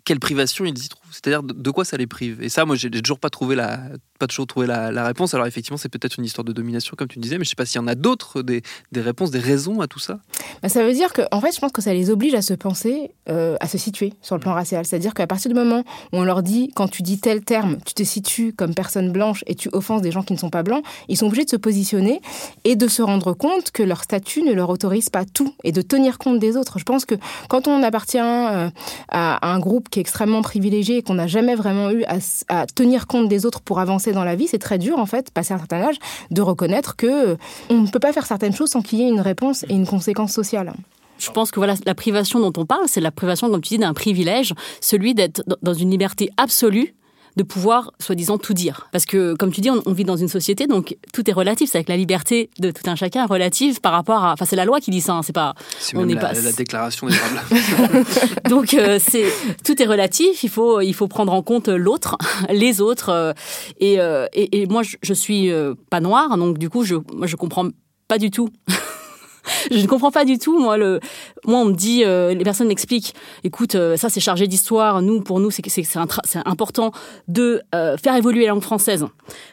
quelle 0.03 0.19
privation 0.19 0.65
ils 0.65 0.77
y 0.77 0.89
trouvent? 0.89 1.11
C'est-à-dire 1.11 1.43
de, 1.43 1.71
quoi 1.71 1.85
ça 1.85 1.97
les 1.97 2.07
prive? 2.07 2.41
Et 2.41 2.49
ça, 2.49 2.65
moi, 2.65 2.75
j'ai 2.75 2.89
toujours 2.89 3.19
pas 3.19 3.29
trouvé 3.29 3.55
la, 3.55 3.79
pas 4.21 4.27
toujours 4.27 4.47
trouvé 4.47 4.67
la, 4.67 5.03
réponse. 5.03 5.33
Alors 5.33 5.47
effectivement, 5.47 5.77
c'est 5.77 5.89
peut-être 5.89 6.17
une 6.17 6.25
histoire 6.25 6.45
de 6.45 6.53
domination, 6.53 6.95
comme 6.95 7.07
tu 7.07 7.19
disais, 7.19 7.37
mais 7.37 7.43
je 7.43 7.49
sais 7.49 7.55
pas 7.55 7.65
s'il 7.65 7.81
y 7.81 7.83
en 7.83 7.87
a 7.87 7.95
d'autres, 7.95 8.43
des, 8.43 8.61
réponses, 8.95 9.31
des 9.31 9.39
raisons 9.39 9.81
à 9.81 9.87
tout 9.87 9.99
ça. 9.99 10.19
Bah, 10.61 10.69
ça 10.69 10.83
veut 10.83 10.93
dire 10.93 11.11
que, 11.11 11.23
en 11.31 11.41
fait, 11.41 11.53
je 11.53 11.59
pense 11.59 11.71
que 11.71 11.81
ça 11.81 11.93
les 11.93 12.11
oblige 12.11 12.35
à 12.35 12.41
se 12.41 12.53
penser, 12.53 13.11
euh, 13.29 13.57
à 13.59 13.67
se 13.67 13.77
situer 13.77 14.13
sur 14.21 14.35
le 14.35 14.41
plan 14.41 14.53
racial. 14.53 14.85
C'est-à-dire 14.85 15.15
qu'à 15.15 15.25
partir 15.25 15.49
du 15.49 15.55
moment 15.55 15.83
où 16.13 16.17
on 16.17 16.23
leur 16.23 16.43
dit, 16.43 16.71
quand 16.75 16.87
tu 16.87 17.01
dis 17.01 17.19
tel 17.19 17.43
terme, 17.43 17.77
tu 17.83 17.93
te 17.95 18.03
situes 18.03 18.53
comme 18.53 18.75
personne 18.75 19.11
blanche 19.11 19.43
et 19.47 19.55
tu 19.55 19.69
offenses 19.73 20.03
des 20.03 20.11
gens 20.11 20.21
qui 20.21 20.33
ne 20.33 20.37
sont 20.37 20.51
pas 20.51 20.61
blancs, 20.61 20.83
ils 21.07 21.17
sont 21.17 21.25
obligés 21.25 21.45
de 21.45 21.49
se 21.49 21.55
positionner 21.55 22.21
et 22.63 22.75
de 22.75 22.87
se 22.87 23.01
rendre 23.01 23.33
compte 23.33 23.71
que 23.71 23.81
leur 23.81 24.03
statut 24.03 24.43
ne 24.43 24.53
leur 24.53 24.69
autorise 24.69 25.09
pas 25.09 25.25
tout 25.25 25.55
et 25.63 25.71
de 25.71 25.81
tenir 25.81 26.19
compte 26.19 26.37
des 26.37 26.57
autres. 26.57 26.77
Je 26.77 26.83
pense 26.83 27.05
que 27.05 27.15
quand 27.49 27.67
on 27.67 27.81
appartient 27.81 28.19
euh, 28.19 28.69
à 29.09 29.51
un 29.51 29.59
groupe 29.59 29.89
qui 29.89 29.99
est 29.99 30.01
extrêmement 30.01 30.43
privilégié 30.43 30.97
et 30.97 31.01
qu'on 31.01 31.15
n'a 31.15 31.27
jamais 31.27 31.55
vraiment 31.55 31.89
eu 31.89 32.03
à, 32.47 32.67
tenir 32.67 33.07
compte 33.07 33.27
des 33.27 33.45
autres 33.45 33.61
pour 33.61 33.79
avancer 33.79 34.10
dans 34.11 34.23
la 34.23 34.35
vie, 34.35 34.47
c'est 34.47 34.59
très 34.59 34.77
dur 34.77 34.99
en 34.99 35.05
fait, 35.05 35.31
passé 35.31 35.53
un 35.53 35.57
certain 35.57 35.81
âge, 35.81 35.95
de 36.29 36.41
reconnaître 36.41 36.95
que 36.95 37.37
on 37.69 37.81
ne 37.81 37.87
peut 37.87 37.99
pas 37.99 38.13
faire 38.13 38.25
certaines 38.25 38.53
choses 38.53 38.69
sans 38.69 38.81
qu'il 38.81 38.99
y 38.99 39.03
ait 39.03 39.09
une 39.09 39.21
réponse 39.21 39.63
et 39.69 39.73
une 39.73 39.87
conséquence 39.87 40.33
sociale. 40.33 40.73
Je 41.17 41.29
pense 41.29 41.51
que 41.51 41.59
voilà, 41.59 41.75
la 41.85 41.93
privation 41.93 42.39
dont 42.39 42.53
on 42.59 42.65
parle, 42.65 42.87
c'est 42.87 42.99
la 42.99 43.11
privation, 43.11 43.49
comme 43.49 43.61
tu 43.61 43.75
dis, 43.75 43.77
d'un 43.77 43.93
privilège, 43.93 44.53
celui 44.81 45.13
d'être 45.13 45.43
dans 45.61 45.73
une 45.73 45.91
liberté 45.91 46.31
absolue 46.37 46.95
de 47.35 47.43
pouvoir, 47.43 47.91
soi-disant, 47.99 48.37
tout 48.37 48.53
dire. 48.53 48.87
Parce 48.91 49.05
que, 49.05 49.35
comme 49.35 49.51
tu 49.51 49.61
dis, 49.61 49.69
on, 49.69 49.93
vit 49.93 50.03
dans 50.03 50.17
une 50.17 50.27
société, 50.27 50.67
donc 50.67 50.97
tout 51.13 51.29
est 51.29 51.33
relatif. 51.33 51.69
C'est 51.71 51.77
avec 51.77 51.89
la 51.89 51.97
liberté 51.97 52.49
de 52.59 52.71
tout 52.71 52.89
un 52.89 52.95
chacun 52.95 53.25
relative 53.25 53.81
par 53.81 53.93
rapport 53.93 54.23
à. 54.23 54.33
Enfin, 54.33 54.45
c'est 54.45 54.55
la 54.55 54.65
loi 54.65 54.79
qui 54.79 54.91
dit 54.91 55.01
ça. 55.01 55.13
Hein, 55.13 55.21
c'est 55.23 55.33
pas. 55.33 55.53
on 55.95 56.05
n'est 56.05 56.15
pas. 56.15 56.33
La 56.33 56.51
déclaration 56.51 57.07
des 57.07 57.15
donc 58.49 58.73
euh, 58.73 58.99
c'est 58.99 59.25
tout 59.63 59.81
est 59.81 59.85
relatif. 59.85 60.43
Il 60.43 60.49
faut 60.49 60.81
il 60.81 60.93
faut 60.93 61.07
prendre 61.07 61.33
en 61.33 61.41
compte 61.41 61.67
l'autre, 61.67 62.17
les 62.49 62.81
autres. 62.81 63.09
Euh, 63.09 63.33
euh, 63.81 64.27
et, 64.33 64.61
et, 64.61 64.67
moi, 64.67 64.83
je, 64.83 64.97
je 65.01 65.13
suis 65.13 65.51
pas 65.89 65.99
noire, 65.99 66.37
donc 66.37 66.57
du 66.57 66.69
coup, 66.69 66.83
je 66.83 66.95
moi 67.13 67.27
je 67.27 67.35
comprends 67.35 67.67
pas 68.07 68.17
du 68.17 68.31
tout 68.31 68.49
je 69.71 69.77
ne 69.77 69.87
comprends 69.87 70.11
pas 70.11 70.25
du 70.25 70.37
tout. 70.37 70.59
Moi, 70.59 70.77
le, 70.77 70.99
moi, 71.45 71.59
on 71.59 71.65
me 71.65 71.73
dit, 71.73 72.03
euh, 72.03 72.33
les 72.33 72.43
personnes 72.43 72.67
m'expliquent, 72.67 73.13
écoute, 73.43 73.75
euh, 73.75 73.97
ça 73.97 74.09
c'est 74.09 74.19
chargé 74.19 74.47
d'histoire. 74.47 75.01
Nous, 75.01 75.21
pour 75.21 75.39
nous, 75.39 75.51
c'est 75.51 75.85
important 76.45 76.91
de 77.27 77.61
euh, 77.75 77.97
faire 77.97 78.15
évoluer 78.15 78.43
la 78.43 78.49
langue 78.49 78.61
française 78.61 79.05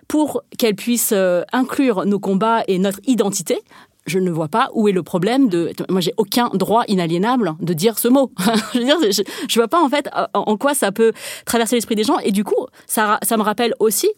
pour 0.07 0.43
qu'elle 0.57 0.75
puisse 0.75 1.15
inclure 1.53 2.07
nos 2.07 2.19
combats 2.19 2.63
et 2.69 2.79
notre 2.79 3.01
identité. 3.07 3.59
Je 4.07 4.19
ne 4.19 4.31
vois 4.31 4.49
pas 4.49 4.71
où 4.73 4.89
est 4.89 4.93
le 4.93 5.03
problème 5.03 5.51
de. 5.51 5.71
Moi, 5.91 6.01
j'ai 6.01 6.15
aucun 6.17 6.49
droit 6.55 6.85
inaliénable 6.89 7.55
de 7.61 7.75
dire 7.75 7.99
ce 7.99 8.09
mot. 8.09 8.33
je 8.73 8.79
veux 8.79 8.85
dire, 8.85 8.97
je, 9.03 9.23
je 9.49 9.55
vois 9.61 9.69
pas 9.69 9.83
en 9.83 9.91
fait 9.91 10.09
en 10.33 10.57
quoi 10.57 10.73
ça 10.73 10.93
peut 10.93 11.13
traverser 11.45 11.77
l'esprit 11.77 11.95
des 11.95 12.05
gens. 12.05 12.19
Et 12.21 12.33
du 12.33 12.43
coup, 12.43 12.67
ça, 12.87 13.19
ça 13.23 13.37
me 13.37 13.43
rappelle 13.43 13.75
aussi 13.81 14.09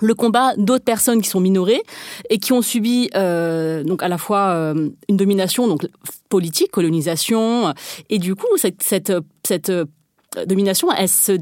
le 0.00 0.14
combat 0.14 0.54
d'autres 0.56 0.84
personnes 0.84 1.20
qui 1.20 1.28
sont 1.28 1.40
minorées 1.40 1.82
et 2.30 2.38
qui 2.38 2.52
ont 2.52 2.62
subi 2.62 3.10
euh, 3.14 3.84
donc 3.84 4.02
à 4.02 4.08
la 4.08 4.18
fois 4.18 4.48
euh, 4.50 4.88
une 5.08 5.16
domination 5.16 5.68
donc 5.68 5.86
politique, 6.28 6.70
colonisation 6.70 7.74
et 8.08 8.18
du 8.18 8.34
coup 8.34 8.56
cette 8.56 8.82
cette, 8.82 9.12
cette 9.44 9.70
euh, 9.70 9.84
domination, 10.46 10.88
elle 10.92 11.08
se, 11.08 11.32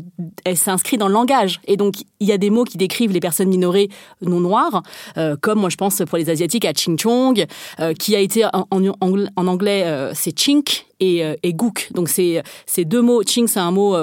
elle 0.45 0.57
s'inscrit 0.57 0.97
dans 0.97 1.07
le 1.07 1.14
langage. 1.14 1.61
Et 1.66 1.76
donc, 1.76 1.95
il 2.19 2.26
y 2.26 2.33
a 2.33 2.38
des 2.38 2.50
mots 2.50 2.64
qui 2.64 2.76
décrivent 2.76 3.12
les 3.12 3.21
personnes 3.21 3.49
minorées 3.49 3.88
non 4.21 4.40
noires, 4.40 4.83
euh, 5.16 5.37
comme 5.40 5.61
moi 5.61 5.71
je 5.71 5.76
pense 5.76 6.02
pour 6.09 6.19
les 6.19 6.28
asiatiques 6.28 6.64
à 6.64 6.73
Ching 6.73 6.99
Chong, 6.99 7.47
euh, 7.78 7.92
qui 7.95 8.16
a 8.16 8.19
été 8.19 8.45
en, 8.47 8.66
en, 8.71 8.92
en 9.37 9.47
anglais 9.47 9.85
euh, 9.87 10.12
c'est 10.14 10.37
chink 10.37 10.87
et, 10.99 11.23
et 11.42 11.54
gook. 11.54 11.88
Donc 11.95 12.09
c'est 12.09 12.42
ces 12.66 12.85
deux 12.85 13.00
mots. 13.00 13.23
Ching 13.23 13.47
c'est 13.47 13.61
un 13.61 13.71
mot 13.71 13.97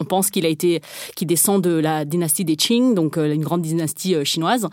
on 0.00 0.04
pense 0.04 0.30
qu'il 0.30 0.46
a 0.46 0.48
été, 0.48 0.80
qui 1.14 1.26
descend 1.26 1.62
de 1.62 1.70
la 1.70 2.04
dynastie 2.04 2.44
des 2.44 2.56
Qing, 2.56 2.94
donc 2.94 3.18
euh, 3.18 3.32
une 3.32 3.44
grande 3.44 3.62
dynastie 3.62 4.14
euh, 4.14 4.24
chinoise. 4.24 4.68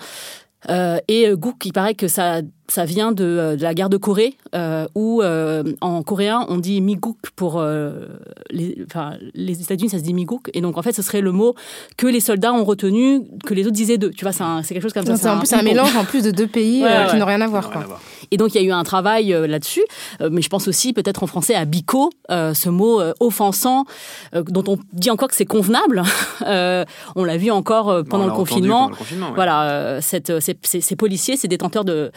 Euh, 0.70 1.00
et 1.08 1.30
Guk, 1.36 1.64
il 1.66 1.74
paraît 1.74 1.94
que 1.94 2.08
ça 2.08 2.42
ça 2.70 2.86
vient 2.86 3.12
de, 3.12 3.56
de, 3.58 3.64
la 3.64 3.74
guerre 3.74 3.90
de 3.90 3.98
Corée, 3.98 4.36
euh, 4.54 4.88
où 4.94 5.22
euh, 5.22 5.64
en 5.80 6.04
coréen 6.04 6.46
on 6.50 6.58
dit 6.58 6.82
miguk 6.82 7.18
pour 7.36 7.60
euh, 7.60 8.08
les, 8.50 8.78
enfin, 8.86 9.14
les 9.34 9.62
États-Unis, 9.62 9.90
ça 9.90 10.00
se 10.00 10.04
dit 10.04 10.14
miguk, 10.14 10.50
et 10.54 10.60
donc 10.60 10.78
en 10.78 10.82
fait 10.82 10.92
ce 10.92 11.02
serait 11.02 11.22
le 11.22 11.32
mot 11.32 11.56
que 11.96 12.08
les 12.08 12.20
soldats 12.20 12.54
ont 12.54 12.66
retenu, 12.66 13.22
que 13.46 13.54
les 13.54 13.64
autres 13.64 13.76
disaient 13.76 13.98
d'eux. 13.98 14.12
Tu 14.12 14.26
vois, 14.26 14.34
c'est 14.34 14.74
quelque 14.74 14.84
chose 14.84 14.94
comme 14.94 15.06
ça. 15.06 15.16
C'est 15.16 15.30
en 15.30 15.40
plus 15.40 15.54
un, 15.54 15.62
mélange 15.62 15.96
en 15.96 16.04
plus 16.04 16.24
de 16.24 16.32
deux 16.32 16.48
pays 16.48 16.84
ouais, 16.84 16.90
ouais, 16.90 17.08
qui 17.10 17.16
n'ont 17.16 17.26
rien 17.26 17.40
à 17.42 17.48
voir. 17.48 17.70
Quoi. 17.70 17.86
Et 18.32 18.38
donc 18.38 18.54
il 18.54 18.62
y 18.62 18.66
a 18.66 18.68
eu 18.68 18.72
un 18.72 18.84
travail 18.84 19.30
là-dessus, 19.30 19.84
mais 20.20 20.42
je 20.42 20.50
pense 20.50 20.68
aussi 20.68 20.92
peut-être 20.92 21.24
en 21.24 21.28
français 21.28 21.56
à 21.56 21.64
bico, 21.64 22.10
ce 22.30 22.70
mot 22.70 23.02
offensant, 23.22 23.86
dont 24.34 24.64
on 24.68 24.78
dit 24.92 25.10
encore 25.10 25.30
que 25.30 25.36
c'est 25.36 25.46
convenable. 25.46 26.04
on 26.42 27.24
l'a 27.24 27.38
vu 27.38 27.50
encore 27.50 28.04
pendant, 28.10 28.26
on 28.26 28.28
le 28.28 28.34
confinement. 28.34 28.78
pendant 28.78 28.90
le 28.90 28.96
confinement. 28.96 29.32
Voilà, 29.36 30.00
cette, 30.02 30.40
ces, 30.42 30.58
ces, 30.64 30.82
ces 30.82 30.96
policiers, 30.98 31.38
ces 31.38 31.48
détenteurs 31.48 31.86
de 31.86 32.12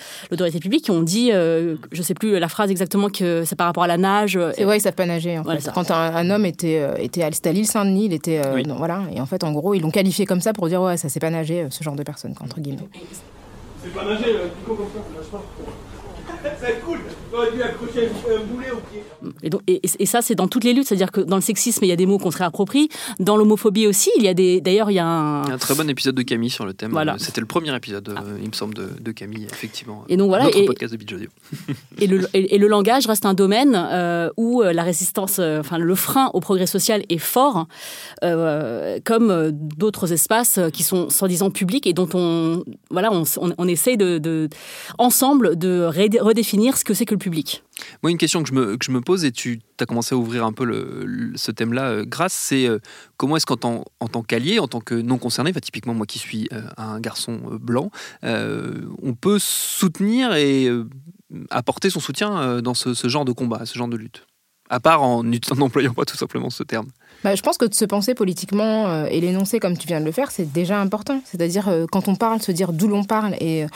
publique 0.61 0.85
qui 0.85 0.90
ont 0.90 1.02
dit, 1.02 1.30
euh, 1.32 1.76
je 1.92 2.02
sais 2.02 2.14
plus 2.14 2.38
la 2.38 2.49
phrase 2.49 2.70
exactement, 2.70 3.09
que 3.09 3.44
c'est 3.44 3.56
par 3.56 3.66
rapport 3.66 3.82
à 3.82 3.87
la 3.87 3.99
nage. 3.99 4.38
C'est 4.54 4.64
ouais, 4.64 4.78
ils 4.78 4.80
savent 4.80 4.94
pas 4.94 5.06
nager. 5.06 5.38
En 5.38 5.42
voilà, 5.42 5.61
fait. 5.61 5.70
Quand 5.73 5.90
un, 5.90 6.14
un, 6.14 6.30
homme 6.30 6.47
était, 6.47 6.80
euh, 6.80 6.94
était 6.97 7.23
à 7.23 7.52
l'île 7.52 7.66
Saint-Denis, 7.66 8.06
il 8.06 8.12
était. 8.12 8.38
Euh, 8.44 8.54
oui. 8.54 8.62
non, 8.64 8.76
voilà, 8.76 9.02
et 9.14 9.20
en 9.20 9.26
fait, 9.26 9.44
en 9.44 9.52
gros, 9.52 9.75
ils 9.75 9.80
l'ont 9.80 9.90
qualifié 9.90 10.26
comme 10.26 10.40
ça 10.40 10.52
pour 10.52 10.68
dire, 10.68 10.80
ouais, 10.82 10.97
ça 10.97 11.09
sait 11.09 11.20
pas 11.20 11.30
nager, 11.30 11.66
ce 11.70 11.82
genre 11.85 11.97
de 11.97 12.02
personne, 12.02 12.35
entre 12.40 12.61
guillemets. 12.61 12.88
C'est 13.82 13.92
pas 13.92 14.04
nager, 14.04 14.32
du 14.32 14.64
coup, 14.66 14.75
comme 14.75 14.87
ça, 14.87 15.00
ça 15.00 15.18
nage 15.18 15.30
pas. 15.30 15.42
C'est 16.61 16.80
cool. 16.85 16.99
J'aurais 17.32 17.52
dû 17.52 17.62
accrocher 17.62 18.09
un 18.28 18.44
boulet 18.44 18.70
au 18.70 18.78
pied. 18.78 19.02
Et, 19.42 19.50
donc, 19.50 19.62
et, 19.66 19.80
et 19.99 20.06
ça, 20.06 20.23
c'est 20.23 20.35
dans 20.35 20.49
toutes 20.49 20.64
les 20.64 20.73
luttes. 20.73 20.87
C'est-à-dire 20.87 21.12
que 21.12 21.20
dans 21.20 21.37
le 21.37 21.42
sexisme, 21.42 21.85
il 21.85 21.88
y 21.88 21.92
a 21.92 21.97
des 21.97 22.06
mots 22.06 22.18
qu'on 22.18 22.30
se 22.30 22.38
réapproprie. 22.38 22.88
Dans 23.18 23.37
l'homophobie 23.37 23.87
aussi, 23.87 24.11
il 24.16 24.25
y 24.25 24.28
a 24.28 24.35
des. 24.35 24.61
D'ailleurs, 24.61 24.90
il 24.90 24.94
y 24.94 24.99
a 24.99 25.06
un. 25.06 25.44
Il 25.44 25.49
y 25.49 25.52
a 25.52 25.54
un 25.54 25.59
très 25.59 25.75
bon 25.75 25.88
épisode 25.88 26.14
de 26.14 26.23
Camille 26.23 26.50
sur 26.50 26.66
le 26.66 26.73
thème. 26.75 26.90
Voilà. 26.90 27.16
C'était 27.18 27.40
le 27.40 27.47
premier 27.47 27.75
épisode, 27.75 28.14
ah. 28.16 28.23
il 28.42 28.49
me 28.49 28.54
semble, 28.54 28.75
de, 28.75 28.88
de, 29.00 29.12
Camille, 29.12 29.47
effectivement. 29.50 30.04
Et 30.09 30.16
donc 30.16 30.28
voilà. 30.28 30.44
Notre 30.44 30.59
et, 30.59 30.64
podcast 30.64 30.92
de 30.92 30.99
Beach 30.99 31.12
Audio. 31.12 31.28
et, 31.99 32.06
le, 32.06 32.26
et, 32.35 32.59
le 32.59 32.66
langage 32.68 33.06
reste 33.06 33.26
un 33.26 33.35
domaine 33.35 33.75
euh, 33.76 34.30
où 34.37 34.62
la 34.62 34.82
résistance, 34.82 35.37
euh, 35.38 35.61
enfin 35.61 35.78
le 35.78 35.94
frein 35.94 36.30
au 36.35 36.40
progrès 36.40 36.66
social 36.66 37.02
est 37.09 37.18
fort, 37.18 37.66
euh, 38.25 38.99
comme 39.04 39.50
d'autres 39.52 40.12
espaces 40.12 40.59
qui 40.73 40.82
sont 40.82 41.11
soi-disant 41.11 41.50
publics 41.50 41.87
et 41.87 41.92
dont 41.92 42.09
on, 42.14 42.64
voilà, 42.90 43.12
on, 43.12 43.25
on, 43.40 43.52
on 43.56 43.68
essaye 43.68 43.97
de, 43.97 44.18
de, 44.18 44.49
ensemble 44.99 45.56
de 45.56 45.82
redéfinir 46.30 46.76
ce 46.76 46.84
que 46.84 46.94
c'est 46.94 47.04
que 47.04 47.14
le 47.14 47.18
public. 47.18 47.62
Moi, 48.02 48.10
une 48.10 48.18
question 48.18 48.42
que 48.42 48.49
je 48.49 48.54
me, 48.54 48.76
que 48.76 48.84
je 48.84 48.90
me 48.90 49.00
pose, 49.00 49.25
et 49.25 49.32
tu 49.32 49.60
as 49.80 49.87
commencé 49.87 50.14
à 50.14 50.18
ouvrir 50.18 50.44
un 50.44 50.52
peu 50.52 50.64
le, 50.64 51.32
ce 51.34 51.50
thème-là 51.50 51.90
euh, 51.90 52.04
grâce, 52.06 52.32
c'est 52.32 52.66
euh, 52.66 52.78
comment 53.16 53.37
est-ce 53.37 53.46
qu'en 53.46 53.56
tant, 53.56 53.84
en 54.00 54.08
tant 54.08 54.22
qu'allié, 54.22 54.58
en 54.58 54.68
tant 54.68 54.80
que 54.80 54.94
non 54.94 55.18
concerné, 55.18 55.52
typiquement 55.52 55.94
moi 55.94 56.06
qui 56.06 56.18
suis 56.18 56.49
euh, 56.52 56.62
un 56.76 57.00
garçon 57.00 57.40
blanc, 57.60 57.90
on 58.22 59.14
peut 59.14 59.38
soutenir 59.38 60.34
et 60.34 60.68
apporter 61.50 61.90
son 61.90 62.00
soutien 62.00 62.62
dans 62.62 62.75
ce, 62.75 62.94
ce, 62.94 63.08
genre 63.08 63.25
de 63.25 63.32
combat, 63.32 63.66
ce 63.66 63.76
genre 63.76 63.88
de 63.88 63.96
lutte? 63.96 64.26
À 64.68 64.80
part 64.80 65.02
en 65.02 65.25
n'employant 65.25 65.94
pas 65.94 66.04
tout 66.04 66.16
simplement 66.16 66.49
ce 66.49 66.62
terme 66.62 66.88
bah, 67.24 67.34
Je 67.34 67.42
pense 67.42 67.58
que 67.58 67.64
de 67.64 67.74
se 67.74 67.84
penser 67.84 68.14
politiquement 68.14 68.88
euh, 68.88 69.06
et 69.10 69.20
l'énoncer 69.20 69.60
comme 69.60 69.76
tu 69.76 69.86
viens 69.86 70.00
de 70.00 70.04
le 70.04 70.12
faire, 70.12 70.30
c'est 70.30 70.52
déjà 70.52 70.80
important. 70.80 71.20
C'est-à-dire, 71.24 71.68
euh, 71.68 71.86
quand 71.90 72.08
on 72.08 72.14
parle, 72.14 72.40
se 72.40 72.52
dire 72.52 72.72
d'où 72.72 72.88
l'on 72.88 73.04
parle. 73.04 73.34
Et 73.40 73.64
euh, 73.64 73.68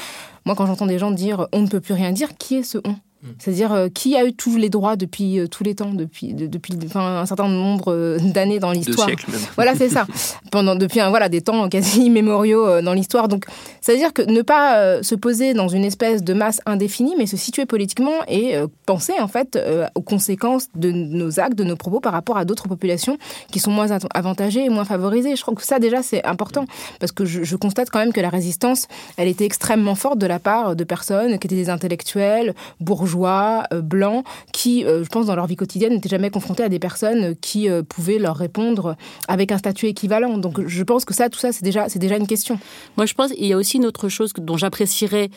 moi, 0.45 0.55
quand 0.55 0.67
j'entends 0.67 0.87
des 0.87 0.99
gens 0.99 1.11
dire 1.11 1.49
on 1.53 1.63
ne 1.63 1.69
peut 1.69 1.81
plus 1.81 1.95
rien 1.95 2.13
dire, 2.13 2.37
qui 2.37 2.57
est 2.57 2.63
ce 2.63 2.79
on? 2.85 2.97
C'est-à-dire 3.39 3.73
euh, 3.73 3.89
qui 3.89 4.17
a 4.17 4.25
eu 4.25 4.33
tous 4.33 4.57
les 4.57 4.69
droits 4.69 4.97
depuis 4.97 5.39
euh, 5.39 5.47
tous 5.47 5.65
les 5.65 5.75
temps, 5.75 5.93
depuis, 5.93 6.35
de, 6.35 6.47
depuis 6.47 6.75
enfin, 6.85 7.21
un 7.21 7.27
certain 7.27 7.49
nombre 7.49 7.93
euh, 7.93 8.19
d'années 8.19 8.59
dans 8.59 8.73
l'histoire. 8.73 9.09
Voilà, 9.57 9.75
c'est 9.75 9.89
ça. 9.89 10.07
Pendant 10.51 10.77
depuis 10.77 11.01
un, 11.01 11.09
voilà 11.09 11.29
des 11.29 11.41
temps 11.41 11.69
quasi 11.69 12.03
immémoriaux 12.07 12.81
dans 12.83 12.93
l'histoire. 12.93 13.29
Donc, 13.29 13.47
c'est-à-dire 13.81 14.13
que 14.13 14.23
ne 14.23 14.43
pas 14.43 15.03
se 15.03 15.15
poser 15.15 15.55
dans 15.55 15.69
une 15.69 15.85
espèce 15.85 16.23
de 16.23 16.35
masse 16.35 16.61
indéfinie, 16.67 17.15
mais 17.19 17.27
se 17.27 17.37
situer 17.37 17.67
politiquement 17.67 18.25
et 18.29 18.57
penser 18.87 19.15
en 19.21 19.29
fait 19.29 19.59
aux 19.95 20.03
conséquences 20.03 20.69
de 20.75 20.91
nos 20.91 21.41
actes, 21.41 21.57
de 21.57 21.65
nos 21.65 21.77
propos 21.77 22.01
par 22.01 22.13
rapport 22.13 22.37
à 22.37 22.45
d'autres 22.45 22.69
populations 22.69 23.19
qui 23.51 23.59
sont 23.59 23.71
moins 23.71 23.89
avantagées 24.15 24.65
et 24.65 24.69
moins 24.69 24.85
favorisées. 24.85 25.37
Je 25.37 25.43
crois 25.43 25.55
que 25.55 25.65
ça 25.65 25.79
déjà 25.79 26.03
c'est 26.03 26.25
important 26.25 26.67
parce 27.01 27.13
que 27.13 27.25
je, 27.25 27.43
je 27.43 27.57
constate 27.57 27.91
quand 27.91 27.99
même 27.99 28.13
que 28.13 28.21
la 28.21 28.31
résistance, 28.31 28.87
elle 29.17 29.29
était 29.29 29.45
extrêmement 29.45 29.95
forte 29.95 30.19
de 30.19 30.27
la 30.27 30.39
part 30.39 30.77
de 30.77 30.85
personnes 30.85 31.39
qui 31.39 31.47
étaient 31.47 31.57
des 31.57 31.71
intellectuels 31.71 32.55
bourgeois 32.81 33.14
bourgeois, 33.15 33.65
euh, 33.73 33.81
blancs, 33.81 34.25
qui, 34.53 34.85
euh, 34.85 35.05
je 35.05 35.09
pense, 35.09 35.27
dans 35.27 35.37
leur 35.37 35.47
vie 35.47 35.57
quotidienne, 35.57 35.93
n'étaient 35.93 36.09
jamais 36.09 36.31
confrontés 36.31 36.63
à 36.63 36.69
des 36.69 36.79
personnes 36.79 37.35
qui 37.37 37.69
euh, 37.69 37.83
pouvaient 37.83 38.19
leur 38.19 38.37
répondre 38.37 38.97
avec 39.29 39.53
un 39.53 39.59
statut 39.59 39.87
équivalent. 39.87 40.39
Donc 40.39 40.67
je 40.67 40.83
pense 40.83 41.05
que 41.05 41.15
ça, 41.15 41.29
tout 41.29 41.39
ça, 41.39 41.53
c'est 41.53 41.65
déjà, 41.65 41.89
c'est 41.89 41.99
déjà 41.99 42.17
une 42.17 42.27
question. 42.27 42.59
Moi, 42.97 43.07
je 43.07 43.15
pense 43.15 43.33
qu'il 43.33 43.47
y 43.47 43.53
a 43.53 43.57
aussi 43.57 43.77
une 43.77 43.87
autre 43.87 44.09
chose 44.09 44.33
dont 44.37 44.57
j'apprécierais 44.57 45.31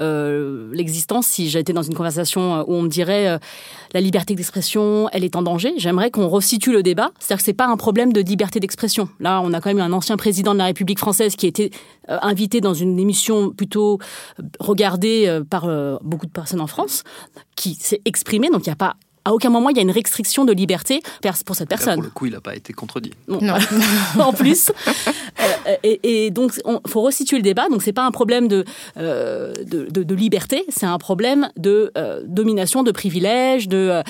euh, 0.00 0.70
l'existence 0.72 1.26
si 1.26 1.48
j'étais 1.48 1.72
dans 1.72 1.82
une 1.82 1.94
conversation 1.94 2.64
où 2.66 2.74
on 2.74 2.82
me 2.82 2.88
dirait 2.88 3.28
euh, 3.28 3.38
la 3.92 4.00
liberté 4.00 4.34
d'expression, 4.34 5.08
elle 5.12 5.24
est 5.24 5.36
en 5.36 5.42
danger. 5.42 5.72
J'aimerais 5.76 6.10
qu'on 6.10 6.28
resitue 6.28 6.72
le 6.72 6.82
débat. 6.82 7.12
C'est-à-dire 7.18 7.38
que 7.38 7.44
c'est 7.44 7.52
pas 7.52 7.66
un 7.66 7.76
problème 7.76 8.12
de 8.12 8.20
liberté 8.20 8.60
d'expression. 8.60 9.08
Là, 9.20 9.40
on 9.42 9.52
a 9.52 9.60
quand 9.60 9.72
même 9.72 9.80
un 9.80 9.92
ancien 9.92 10.16
président 10.16 10.52
de 10.52 10.58
la 10.58 10.66
République 10.66 10.98
française 10.98 11.36
qui 11.36 11.46
été 11.46 11.70
euh, 12.10 12.18
invité 12.22 12.60
dans 12.60 12.74
une 12.74 12.98
émission 12.98 13.50
plutôt 13.50 13.98
regardée 14.58 15.40
par 15.48 15.68
beaucoup 16.02 16.26
de 16.26 16.30
personnes 16.30 16.60
en 16.60 16.66
France, 16.66 17.04
qui 17.56 17.74
s'est 17.74 18.00
exprimé. 18.04 18.50
Donc 18.50 18.66
il 18.66 18.68
n'y 18.68 18.74
a 18.74 18.76
pas 18.76 18.96
à 19.24 19.32
aucun 19.32 19.50
moment 19.50 19.70
il 19.70 19.76
y 19.76 19.78
a 19.78 19.82
une 19.82 19.90
restriction 19.90 20.44
de 20.44 20.52
liberté 20.52 21.02
pour 21.46 21.56
cette 21.56 21.68
personne. 21.68 21.88
Là, 21.88 21.96
pour 21.96 22.04
le 22.04 22.10
coup, 22.10 22.26
il 22.26 22.32
n'a 22.32 22.40
pas 22.40 22.54
été 22.54 22.72
contredit. 22.72 23.12
Non. 23.26 23.40
non. 23.40 23.54
en 24.18 24.32
plus. 24.32 24.70
Euh, 25.66 25.76
et, 25.82 26.26
et, 26.26 26.30
donc, 26.30 26.52
il 26.66 26.90
faut 26.90 27.02
resituer 27.02 27.38
le 27.38 27.42
débat. 27.42 27.68
Donc, 27.68 27.82
c'est 27.82 27.92
pas 27.92 28.04
un 28.04 28.10
problème 28.10 28.48
de, 28.48 28.64
euh, 28.96 29.52
de, 29.64 29.86
de, 29.90 30.02
de, 30.02 30.14
liberté, 30.14 30.64
c'est 30.68 30.86
un 30.86 30.98
problème 30.98 31.50
de 31.56 31.90
euh, 31.96 32.22
domination, 32.26 32.82
de 32.82 32.92
privilège, 32.92 33.68
de 33.68 33.76
euh, 33.76 34.02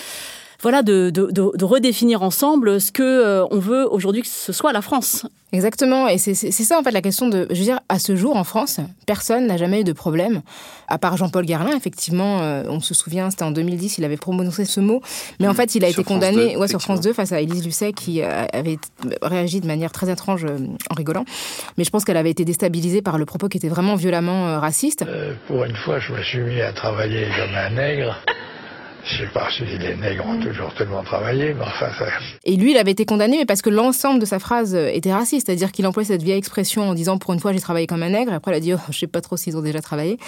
voilà, 0.64 0.82
de, 0.82 1.10
de, 1.10 1.30
de, 1.30 1.64
redéfinir 1.64 2.22
ensemble 2.22 2.80
ce 2.80 2.90
que 2.90 3.02
euh, 3.02 3.46
on 3.50 3.58
veut 3.58 3.86
aujourd'hui 3.92 4.22
que 4.22 4.28
ce 4.28 4.50
soit 4.50 4.72
la 4.72 4.80
France. 4.80 5.26
Exactement, 5.52 6.08
et 6.08 6.18
c'est 6.18 6.34
ça 6.50 6.80
en 6.80 6.82
fait 6.82 6.90
la 6.90 7.02
question 7.02 7.28
de, 7.28 7.46
je 7.50 7.58
veux 7.58 7.64
dire, 7.64 7.78
à 7.88 8.00
ce 8.00 8.16
jour 8.16 8.34
en 8.34 8.42
France, 8.42 8.80
personne 9.06 9.46
n'a 9.46 9.56
jamais 9.56 9.82
eu 9.82 9.84
de 9.84 9.92
problème, 9.92 10.40
à 10.88 10.98
part 10.98 11.16
Jean-Paul 11.16 11.44
Garlin, 11.44 11.76
effectivement, 11.76 12.40
euh, 12.40 12.64
on 12.66 12.80
se 12.80 12.92
souvient, 12.92 13.30
c'était 13.30 13.44
en 13.44 13.52
2010, 13.52 13.98
il 13.98 14.04
avait 14.04 14.16
prononcé 14.16 14.64
ce 14.64 14.80
mot, 14.80 15.00
mais 15.38 15.46
en 15.46 15.54
fait 15.54 15.76
il 15.76 15.84
a 15.84 15.90
sur 15.90 16.00
été 16.00 16.08
condamné 16.08 16.54
2, 16.54 16.58
ouais, 16.58 16.66
sur 16.66 16.80
France 16.80 17.02
2 17.02 17.12
face 17.12 17.30
à 17.30 17.40
Élise 17.40 17.64
Lucet 17.64 17.92
qui 17.92 18.22
euh, 18.22 18.46
avait 18.52 18.78
réagi 19.22 19.60
de 19.60 19.66
manière 19.68 19.92
très 19.92 20.10
étrange 20.10 20.44
euh, 20.44 20.58
en 20.90 20.94
rigolant, 20.94 21.24
mais 21.78 21.84
je 21.84 21.90
pense 21.90 22.04
qu'elle 22.04 22.16
avait 22.16 22.30
été 22.30 22.44
déstabilisée 22.44 23.02
par 23.02 23.18
le 23.18 23.26
propos 23.26 23.48
qui 23.48 23.58
était 23.58 23.68
vraiment 23.68 23.94
violemment 23.94 24.48
euh, 24.48 24.58
raciste. 24.58 25.04
pour 25.46 25.62
une 25.64 25.76
fois, 25.76 26.00
je 26.00 26.14
me 26.14 26.22
suis 26.22 26.40
mis 26.40 26.62
à 26.62 26.72
travailler 26.72 27.28
comme 27.36 27.54
un 27.54 27.70
nègre. 27.70 28.18
Je 29.06 29.18
sais 29.18 29.30
pas 29.32 29.48
si 29.50 29.64
les 29.64 29.96
nègres 29.96 30.26
ont 30.26 30.40
toujours 30.40 30.72
tellement 30.74 31.02
travaillé, 31.02 31.52
mais 31.54 31.62
enfin 31.62 31.90
ça... 31.98 32.06
Et 32.44 32.56
lui, 32.56 32.70
il 32.70 32.76
avait 32.78 32.92
été 32.92 33.04
condamné, 33.04 33.36
mais 33.38 33.44
parce 33.44 33.60
que 33.60 33.70
l'ensemble 33.70 34.18
de 34.18 34.24
sa 34.24 34.38
phrase 34.38 34.74
était 34.74 35.12
raciste, 35.12 35.46
c'est-à-dire 35.46 35.72
qu'il 35.72 35.86
emploie 35.86 36.04
cette 36.04 36.22
vieille 36.22 36.38
expression 36.38 36.88
en 36.88 36.94
disant 36.94 37.18
pour 37.18 37.34
une 37.34 37.40
fois 37.40 37.52
j'ai 37.52 37.60
travaillé 37.60 37.86
comme 37.86 38.02
un 38.02 38.10
nègre, 38.10 38.32
après 38.32 38.52
il 38.52 38.54
a 38.54 38.60
dit 38.60 38.74
oh, 38.74 38.78
je 38.90 38.98
sais 38.98 39.06
pas 39.06 39.20
trop 39.20 39.36
s'ils 39.36 39.56
ont 39.56 39.62
déjà 39.62 39.82
travaillé. 39.82 40.18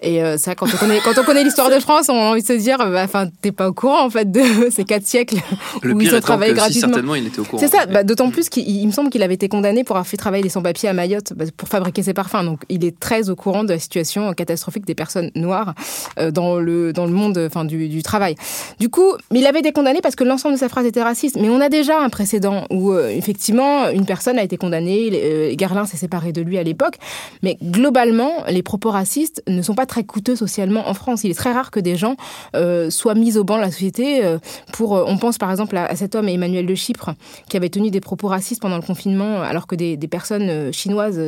Et 0.00 0.22
euh, 0.22 0.38
ça, 0.38 0.54
quand 0.54 0.66
on 0.72 0.76
connaît, 0.76 1.00
quand 1.00 1.18
on 1.18 1.24
connaît 1.24 1.42
l'histoire 1.42 1.70
de 1.70 1.80
France, 1.80 2.08
on 2.08 2.14
a 2.14 2.30
envie 2.30 2.42
de 2.42 2.46
se 2.46 2.52
dire, 2.52 2.76
enfin, 2.80 3.24
bah, 3.24 3.30
t'es 3.42 3.50
pas 3.50 3.68
au 3.68 3.72
courant 3.72 4.04
en 4.04 4.10
fait 4.10 4.30
de 4.30 4.42
ces 4.70 4.84
quatre 4.84 5.06
siècles 5.06 5.36
le 5.82 5.92
où 5.92 6.00
ils 6.00 6.14
ont 6.14 6.20
travaillé 6.20 6.54
gratuitement. 6.54 6.88
Si 6.88 6.92
certainement, 6.92 7.14
il 7.16 7.26
était 7.26 7.40
au 7.40 7.44
courant. 7.44 7.60
C'est 7.60 7.68
ça. 7.68 7.86
Bah, 7.86 8.04
D'autant 8.04 8.30
plus 8.30 8.48
qu'il 8.48 8.86
me 8.86 8.92
semble 8.92 9.10
qu'il 9.10 9.22
avait 9.24 9.34
été 9.34 9.48
condamné 9.48 9.82
pour 9.82 9.96
avoir 9.96 10.06
fait 10.06 10.16
travailler 10.16 10.42
des 10.42 10.48
sans-papiers 10.48 10.88
à 10.88 10.92
Mayotte 10.92 11.32
bah, 11.34 11.46
pour 11.56 11.68
fabriquer 11.68 12.04
ses 12.04 12.14
parfums. 12.14 12.44
Donc, 12.44 12.60
il 12.68 12.84
est 12.84 12.98
très 12.98 13.28
au 13.28 13.34
courant 13.34 13.64
de 13.64 13.72
la 13.72 13.78
situation 13.80 14.32
catastrophique 14.34 14.86
des 14.86 14.94
personnes 14.94 15.32
noires 15.34 15.74
euh, 16.20 16.30
dans 16.30 16.56
le 16.56 16.92
dans 16.92 17.06
le 17.06 17.12
monde, 17.12 17.38
enfin, 17.46 17.64
du, 17.64 17.88
du 17.88 18.02
travail. 18.04 18.36
Du 18.78 18.88
coup, 18.88 19.14
il 19.34 19.46
avait 19.46 19.60
été 19.60 19.72
condamné 19.72 20.00
parce 20.00 20.14
que 20.14 20.24
l'ensemble 20.24 20.54
de 20.54 20.60
sa 20.60 20.68
phrase 20.68 20.86
était 20.86 21.02
raciste. 21.02 21.36
Mais 21.40 21.48
on 21.48 21.60
a 21.60 21.68
déjà 21.68 22.00
un 22.00 22.08
précédent 22.08 22.66
où 22.70 22.92
euh, 22.92 23.08
effectivement 23.08 23.88
une 23.88 24.06
personne 24.06 24.38
a 24.38 24.44
été 24.44 24.56
condamnée. 24.56 25.10
Euh, 25.12 25.54
Garlin 25.56 25.86
s'est 25.86 25.96
séparé 25.96 26.30
de 26.30 26.40
lui 26.40 26.56
à 26.56 26.62
l'époque. 26.62 26.94
Mais 27.42 27.58
globalement, 27.62 28.44
les 28.48 28.62
propos 28.62 28.90
racistes 28.90 29.42
ne 29.48 29.60
sont 29.60 29.74
pas 29.74 29.86
très 29.88 30.04
coûteux 30.04 30.36
socialement 30.36 30.88
en 30.88 30.94
France. 30.94 31.24
Il 31.24 31.30
est 31.30 31.34
très 31.34 31.52
rare 31.52 31.72
que 31.72 31.80
des 31.80 31.96
gens 31.96 32.14
euh, 32.54 32.90
soient 32.90 33.14
mis 33.14 33.36
au 33.36 33.44
banc 33.44 33.56
de 33.56 33.62
la 33.62 33.70
société 33.72 34.24
euh, 34.24 34.38
pour. 34.72 34.96
Euh, 34.96 35.04
on 35.06 35.18
pense 35.18 35.38
par 35.38 35.50
exemple 35.50 35.76
à, 35.76 35.86
à, 35.86 35.96
cet 35.96 36.14
homme 36.14 36.28
Emmanuel 36.28 36.66
de 36.66 36.74
Chypre 36.74 37.10
qui 37.48 37.56
avait 37.56 37.70
tenu 37.70 37.90
des 37.90 38.00
propos 38.00 38.28
racistes 38.28 38.62
pendant 38.62 38.76
le 38.76 38.82
confinement, 38.82 39.42
alors 39.42 39.66
que 39.66 39.74
des, 39.74 39.96
des 39.96 40.08
personnes 40.08 40.72
chinoises 40.72 41.20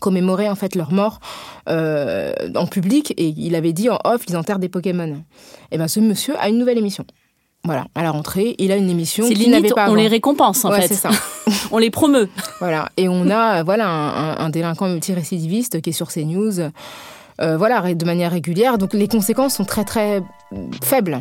commémoraient 0.00 0.48
en 0.48 0.54
fait 0.54 0.74
leur 0.74 0.92
mort 0.92 1.20
euh, 1.68 2.32
en 2.54 2.66
public 2.66 3.12
et 3.16 3.34
il 3.36 3.54
avait 3.54 3.72
dit 3.72 3.90
en 3.90 3.98
off 4.04 4.22
ils 4.28 4.36
enterrent 4.36 4.58
des 4.58 4.68
Pokémon. 4.68 5.22
Et 5.70 5.78
ben 5.78 5.88
ce 5.88 6.00
monsieur 6.00 6.34
a 6.38 6.48
une 6.48 6.58
nouvelle 6.58 6.78
émission. 6.78 7.04
Voilà, 7.64 7.86
à 7.94 8.02
la 8.02 8.10
rentrée, 8.10 8.56
il 8.58 8.72
a 8.72 8.76
une 8.76 8.90
émission 8.90 9.28
qu'il 9.28 9.50
n'avait 9.50 9.68
pas 9.68 9.84
avant. 9.84 9.92
On 9.92 9.94
les 9.94 10.08
récompense 10.08 10.64
en 10.64 10.70
ouais, 10.70 10.80
fait. 10.80 10.88
c'est 10.88 10.94
ça. 10.94 11.10
on 11.70 11.78
les 11.78 11.90
promeut. 11.90 12.28
Voilà, 12.58 12.88
et 12.96 13.08
on 13.08 13.30
a 13.30 13.62
voilà 13.62 13.88
un, 13.88 14.32
un, 14.32 14.38
un 14.38 14.50
délinquant 14.50 14.88
multirécidiviste 14.88 15.80
qui 15.80 15.90
est 15.90 15.92
sur 15.92 16.08
CNews 16.08 16.58
euh, 16.58 16.70
voilà, 17.38 17.94
de 17.94 18.04
manière 18.04 18.32
régulière. 18.32 18.78
Donc 18.78 18.94
les 18.94 19.08
conséquences 19.08 19.56
sont 19.56 19.64
très 19.64 19.84
très 19.84 20.22
faibles. 20.82 21.20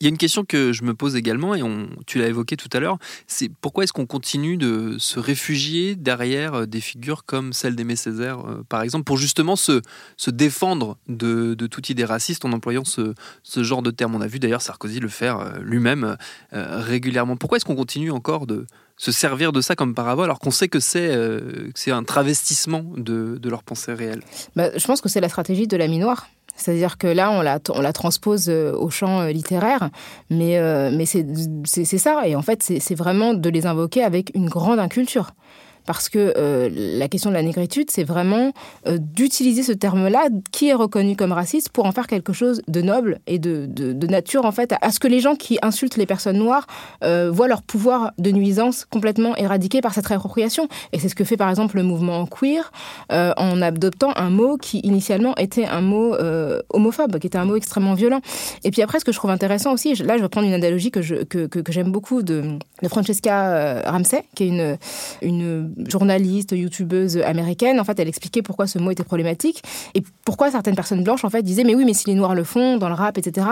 Il 0.00 0.04
y 0.04 0.08
a 0.08 0.10
une 0.10 0.18
question 0.18 0.44
que 0.44 0.74
je 0.74 0.84
me 0.84 0.92
pose 0.92 1.16
également, 1.16 1.54
et 1.54 1.62
tu 2.06 2.18
l'as 2.18 2.28
évoqué 2.28 2.58
tout 2.58 2.68
à 2.74 2.80
l'heure, 2.80 2.98
c'est 3.26 3.48
pourquoi 3.48 3.84
est-ce 3.84 3.94
qu'on 3.94 4.04
continue 4.04 4.58
de 4.58 4.96
se 4.98 5.18
réfugier 5.18 5.96
derrière 5.96 6.52
euh, 6.52 6.66
des 6.66 6.82
figures 6.82 7.24
comme 7.24 7.54
celle 7.54 7.76
d'Aimé 7.76 7.96
Césaire, 7.96 8.40
euh, 8.40 8.62
par 8.68 8.82
exemple, 8.82 9.04
pour 9.04 9.16
justement 9.16 9.56
se, 9.56 9.80
se 10.18 10.30
défendre 10.30 10.98
de, 11.08 11.54
de 11.54 11.66
toute 11.66 11.88
idée 11.88 12.04
raciste 12.04 12.44
en 12.44 12.52
employant 12.52 12.84
ce, 12.84 13.14
ce 13.42 13.62
genre 13.62 13.80
de 13.80 13.90
terme? 13.90 14.14
On 14.14 14.20
a 14.20 14.26
vu 14.26 14.38
d'ailleurs 14.38 14.60
Sarkozy 14.60 15.00
le 15.00 15.08
faire 15.08 15.38
euh, 15.38 15.58
lui-même 15.62 16.16
régulièrement. 16.52 17.36
Pourquoi 17.36 17.56
est-ce 17.56 17.64
qu'on 17.64 17.74
continue 17.74 18.10
encore 18.10 18.46
de 18.46 18.66
se 18.98 19.12
servir 19.12 19.52
de 19.52 19.60
ça 19.60 19.76
comme 19.76 19.94
parabole 19.94 20.24
alors 20.24 20.38
qu'on 20.38 20.50
sait 20.50 20.68
que 20.68 20.80
c'est 20.80 21.90
un 21.90 22.04
travestissement 22.04 22.84
de, 22.96 23.38
de 23.38 23.48
leur 23.48 23.62
pensée 23.62 23.94
réelle 23.94 24.22
Bah, 24.56 24.76
je 24.76 24.86
pense 24.86 25.00
que 25.00 25.08
c'est 25.08 25.20
la 25.20 25.28
stratégie 25.28 25.66
de 25.66 25.76
la 25.76 25.88
noire. 25.88 26.28
C'est-à-dire 26.56 26.98
que 26.98 27.06
là, 27.06 27.30
on 27.30 27.42
la, 27.42 27.92
transpose 27.92 28.48
euh, 28.48 28.72
au 28.72 28.90
champ 28.90 29.20
euh, 29.20 29.30
littéraire, 29.30 29.90
mais, 30.30 30.58
euh, 30.58 30.90
c'est 31.04 31.84
ça. 31.98 32.26
Et 32.26 32.34
en 32.34 32.42
fait, 32.42 32.62
c'est 32.62 32.94
vraiment 32.94 33.34
de 33.34 33.48
les 33.48 33.66
invoquer 33.66 34.02
avec 34.02 34.32
une 34.34 34.48
grande 34.48 34.78
inculture. 34.78 35.32
Parce 35.86 36.08
que 36.08 36.34
euh, 36.36 36.68
la 36.72 37.08
question 37.08 37.30
de 37.30 37.34
la 37.34 37.42
négritude, 37.42 37.90
c'est 37.90 38.04
vraiment 38.04 38.52
euh, 38.86 38.98
d'utiliser 39.00 39.62
ce 39.62 39.72
terme-là, 39.72 40.28
qui 40.52 40.68
est 40.68 40.74
reconnu 40.74 41.16
comme 41.16 41.32
raciste, 41.32 41.70
pour 41.70 41.86
en 41.86 41.92
faire 41.92 42.06
quelque 42.06 42.32
chose 42.32 42.62
de 42.68 42.82
noble 42.82 43.20
et 43.26 43.38
de, 43.38 43.66
de, 43.66 44.06
nature, 44.06 44.44
en 44.44 44.52
fait, 44.52 44.74
à 44.80 44.90
ce 44.90 44.98
que 45.00 45.08
les 45.08 45.20
gens 45.20 45.34
qui 45.36 45.58
insultent 45.62 45.96
les 45.96 46.06
personnes 46.06 46.38
noires 46.38 46.66
euh, 47.04 47.30
voient 47.32 47.48
leur 47.48 47.62
pouvoir 47.62 48.12
de 48.18 48.30
nuisance 48.30 48.84
complètement 48.84 49.34
éradiqué 49.36 49.80
par 49.80 49.94
cette 49.94 50.06
réappropriation. 50.06 50.68
Et 50.92 50.98
c'est 50.98 51.08
ce 51.08 51.14
que 51.14 51.24
fait, 51.24 51.36
par 51.36 51.50
exemple, 51.50 51.76
le 51.76 51.82
mouvement 51.82 52.26
queer, 52.26 52.72
en 53.10 53.62
adoptant 53.62 54.12
un 54.16 54.30
mot 54.30 54.56
qui, 54.56 54.78
initialement, 54.80 55.34
était 55.36 55.64
un 55.66 55.80
mot 55.80 56.14
homophobe, 56.70 57.18
qui 57.18 57.26
était 57.26 57.38
un 57.38 57.44
mot 57.44 57.56
extrêmement 57.56 57.94
violent. 57.94 58.20
Et 58.64 58.70
puis 58.70 58.82
après, 58.82 59.00
ce 59.00 59.04
que 59.04 59.12
je 59.12 59.16
trouve 59.18 59.30
intéressant 59.30 59.72
aussi, 59.72 59.94
là, 59.94 60.16
je 60.16 60.22
vais 60.22 60.28
prendre 60.28 60.46
une 60.46 60.54
analogie 60.54 60.90
que 60.90 61.02
je- 61.02 61.24
que, 61.24 61.46
que, 61.46 61.58
que 61.60 61.72
j'aime 61.72 61.90
beaucoup 61.92 62.22
de, 62.22 62.58
de 62.82 62.88
Francesca 62.88 63.82
Ramsey, 63.90 64.24
qui 64.34 64.44
est 64.44 64.48
une 64.48 64.78
journaliste, 65.88 66.52
youtubeuse 66.52 67.18
américaine. 67.18 67.80
En 67.80 67.84
fait, 67.84 67.98
elle 68.00 68.08
expliquait 68.08 68.42
pourquoi 68.42 68.66
ce 68.66 68.78
mot 68.78 68.90
était 68.90 69.04
problématique 69.04 69.62
et 69.94 70.02
pourquoi 70.24 70.50
certaines 70.50 70.74
personnes 70.74 71.02
blanches, 71.04 71.24
en 71.24 71.30
fait, 71.30 71.42
disaient 71.42 71.64
mais 71.64 71.74
oui, 71.74 71.84
mais 71.84 71.94
si 71.94 72.06
les 72.06 72.14
noirs 72.14 72.34
le 72.34 72.44
font 72.44 72.76
dans 72.78 72.88
le 72.88 72.94
rap, 72.94 73.18
etc. 73.18 73.46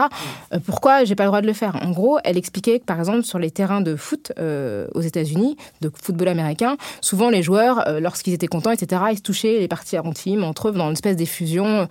euh, 0.53 0.59
pourquoi 0.65 1.03
j'ai 1.03 1.15
pas 1.15 1.23
le 1.23 1.29
droit 1.29 1.41
de 1.41 1.47
le 1.47 1.53
faire? 1.53 1.75
En 1.83 1.91
gros, 1.91 2.17
elle 2.23 2.37
expliquait 2.37 2.79
que 2.79 2.85
par 2.85 2.99
exemple 2.99 3.23
sur 3.23 3.39
les 3.39 3.51
terrains 3.51 3.81
de 3.81 3.95
foot 3.95 4.31
euh, 4.39 4.87
aux 4.93 5.01
États-Unis, 5.01 5.57
de 5.81 5.91
football 6.01 6.27
américain, 6.29 6.77
souvent 7.01 7.29
les 7.29 7.43
joueurs, 7.43 7.87
euh, 7.87 7.99
lorsqu'ils 7.99 8.33
étaient 8.33 8.47
contents, 8.47 8.71
etc., 8.71 9.01
ils 9.11 9.17
se 9.17 9.21
touchaient 9.21 9.59
les 9.59 9.67
parties 9.67 9.97
intimes 9.97 10.43
entre 10.43 10.69
eux 10.69 10.71
dans 10.71 10.87
une 10.87 10.93
espèce 10.93 11.15
d'effusion. 11.15 11.87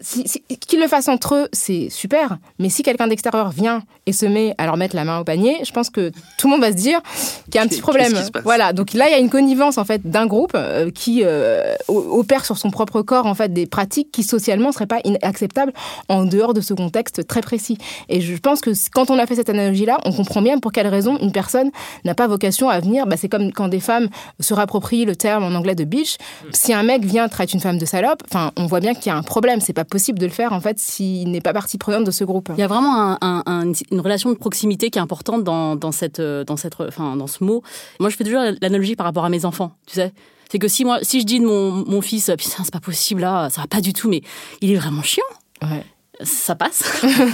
Si, 0.00 0.26
si- 0.26 0.42
qu'ils 0.60 0.80
le 0.80 0.88
fassent 0.88 1.08
entre 1.08 1.34
eux, 1.34 1.48
c'est 1.52 1.88
super. 1.90 2.38
Mais 2.58 2.68
si 2.68 2.82
quelqu'un 2.82 3.06
d'extérieur 3.08 3.50
vient 3.50 3.82
et 4.06 4.12
se 4.12 4.26
met 4.26 4.54
à 4.58 4.66
leur 4.66 4.76
mettre 4.76 4.94
la 4.96 5.04
main 5.04 5.18
au 5.20 5.24
panier, 5.24 5.58
je 5.64 5.72
pense 5.72 5.90
que 5.90 6.10
tout 6.38 6.46
le 6.46 6.50
monde 6.52 6.60
va 6.60 6.70
se 6.72 6.76
dire 6.76 7.00
qu'il 7.46 7.56
y 7.56 7.58
a 7.58 7.62
un 7.62 7.66
petit 7.66 7.80
problème. 7.80 8.12
Voilà. 8.44 8.72
Donc 8.72 8.92
là, 8.92 9.08
il 9.08 9.12
y 9.12 9.14
a 9.14 9.18
une 9.18 9.30
connivence 9.30 9.65
en 9.78 9.84
fait 9.84 10.02
d'un 10.08 10.26
groupe 10.26 10.52
euh, 10.54 10.90
qui 10.90 11.22
euh, 11.24 11.74
opère 11.88 12.44
sur 12.44 12.56
son 12.58 12.70
propre 12.70 13.02
corps 13.02 13.26
en 13.26 13.34
fait 13.34 13.52
des 13.52 13.66
pratiques 13.66 14.10
qui 14.12 14.22
socialement 14.22 14.72
seraient 14.72 14.86
pas 14.86 15.00
inacceptables 15.04 15.72
en 16.08 16.24
dehors 16.24 16.54
de 16.54 16.60
ce 16.60 16.74
contexte 16.74 17.26
très 17.26 17.40
précis. 17.40 17.78
Et 18.08 18.20
je 18.20 18.36
pense 18.36 18.60
que 18.60 18.70
quand 18.92 19.10
on 19.10 19.18
a 19.18 19.26
fait 19.26 19.34
cette 19.36 19.48
analogie-là, 19.50 19.98
on 20.04 20.12
comprend 20.12 20.42
bien 20.42 20.58
pour 20.58 20.72
quelle 20.72 20.86
raison 20.86 21.18
une 21.20 21.32
personne 21.32 21.70
n'a 22.04 22.14
pas 22.14 22.26
vocation 22.26 22.68
à 22.68 22.78
venir. 22.80 23.06
Bah, 23.06 23.16
c'est 23.16 23.28
comme 23.28 23.52
quand 23.52 23.68
des 23.68 23.80
femmes 23.80 24.08
se 24.40 24.54
rapproprient 24.54 25.04
le 25.04 25.16
terme 25.16 25.44
en 25.44 25.54
anglais 25.56 25.74
de 25.74 25.84
bitch. 25.84 26.16
Si 26.52 26.72
un 26.72 26.82
mec 26.82 27.04
vient 27.04 27.28
traiter 27.28 27.54
une 27.54 27.60
femme 27.60 27.78
de 27.78 27.84
salope, 27.86 28.22
enfin, 28.30 28.52
on 28.56 28.66
voit 28.66 28.80
bien 28.80 28.94
qu'il 28.94 29.06
y 29.06 29.10
a 29.10 29.16
un 29.16 29.22
problème. 29.22 29.60
C'est 29.60 29.72
pas 29.72 29.84
possible 29.84 30.18
de 30.18 30.26
le 30.26 30.32
faire 30.32 30.52
en 30.52 30.60
fait 30.60 30.78
s'il 30.78 31.30
n'est 31.30 31.40
pas 31.40 31.52
partie 31.52 31.78
prenante 31.78 32.04
de 32.04 32.10
ce 32.10 32.24
groupe. 32.24 32.50
Il 32.56 32.60
y 32.60 32.64
a 32.64 32.66
vraiment 32.66 32.94
un- 32.94 33.18
un- 33.22 33.42
un- 33.46 33.72
une 33.90 34.00
relation 34.00 34.30
de 34.30 34.34
proximité 34.36 34.90
qui 34.90 34.98
est 34.98 35.02
importante 35.02 35.42
dans, 35.44 35.92
cette, 35.92 36.20
euh, 36.20 36.44
dans, 36.44 36.56
cette, 36.58 36.74
enfin, 36.80 37.16
dans 37.16 37.26
ce 37.26 37.42
mot. 37.42 37.62
Moi, 38.00 38.10
je 38.10 38.16
fais 38.16 38.24
toujours 38.24 38.42
l'analogie 38.60 38.96
par 38.96 39.06
rapport 39.06 39.24
à 39.24 39.28
mes 39.30 39.44
enfants, 39.46 39.55
tu 39.86 39.94
sais. 39.94 40.12
C'est 40.50 40.58
que 40.60 40.68
si 40.68 40.84
moi, 40.84 40.98
si 41.02 41.20
je 41.20 41.26
dis 41.26 41.40
de 41.40 41.44
mon, 41.46 41.72
mon 41.72 42.00
fils, 42.00 42.30
putain, 42.38 42.62
c'est 42.64 42.72
pas 42.72 42.80
possible 42.80 43.20
là, 43.22 43.48
ça 43.50 43.62
va 43.62 43.66
pas 43.66 43.80
du 43.80 43.92
tout, 43.92 44.08
mais 44.08 44.22
il 44.60 44.70
est 44.72 44.76
vraiment 44.76 45.02
chiant. 45.02 45.24
Ouais. 45.62 45.84
Ça 46.22 46.54
passe. 46.54 46.82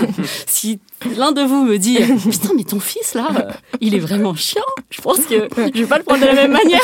si 0.47 0.81
l'un 1.17 1.31
de 1.33 1.43
vous 1.43 1.62
me 1.62 1.76
dit, 1.79 1.99
putain, 2.31 2.50
mais 2.57 2.64
ton 2.64 2.81
fils 2.81 3.14
là, 3.14 3.29
euh, 3.37 3.50
il 3.81 3.95
est 3.95 4.00
vraiment 4.00 4.35
chiant, 4.35 4.62
je 4.91 5.00
pense 5.00 5.21
que 5.21 5.49
je 5.57 5.81
vais 5.83 5.87
pas 5.87 5.99
le 5.99 6.05
prendre 6.05 6.23
de 6.23 6.26
la 6.26 6.35
même 6.35 6.50
manière. 6.52 6.81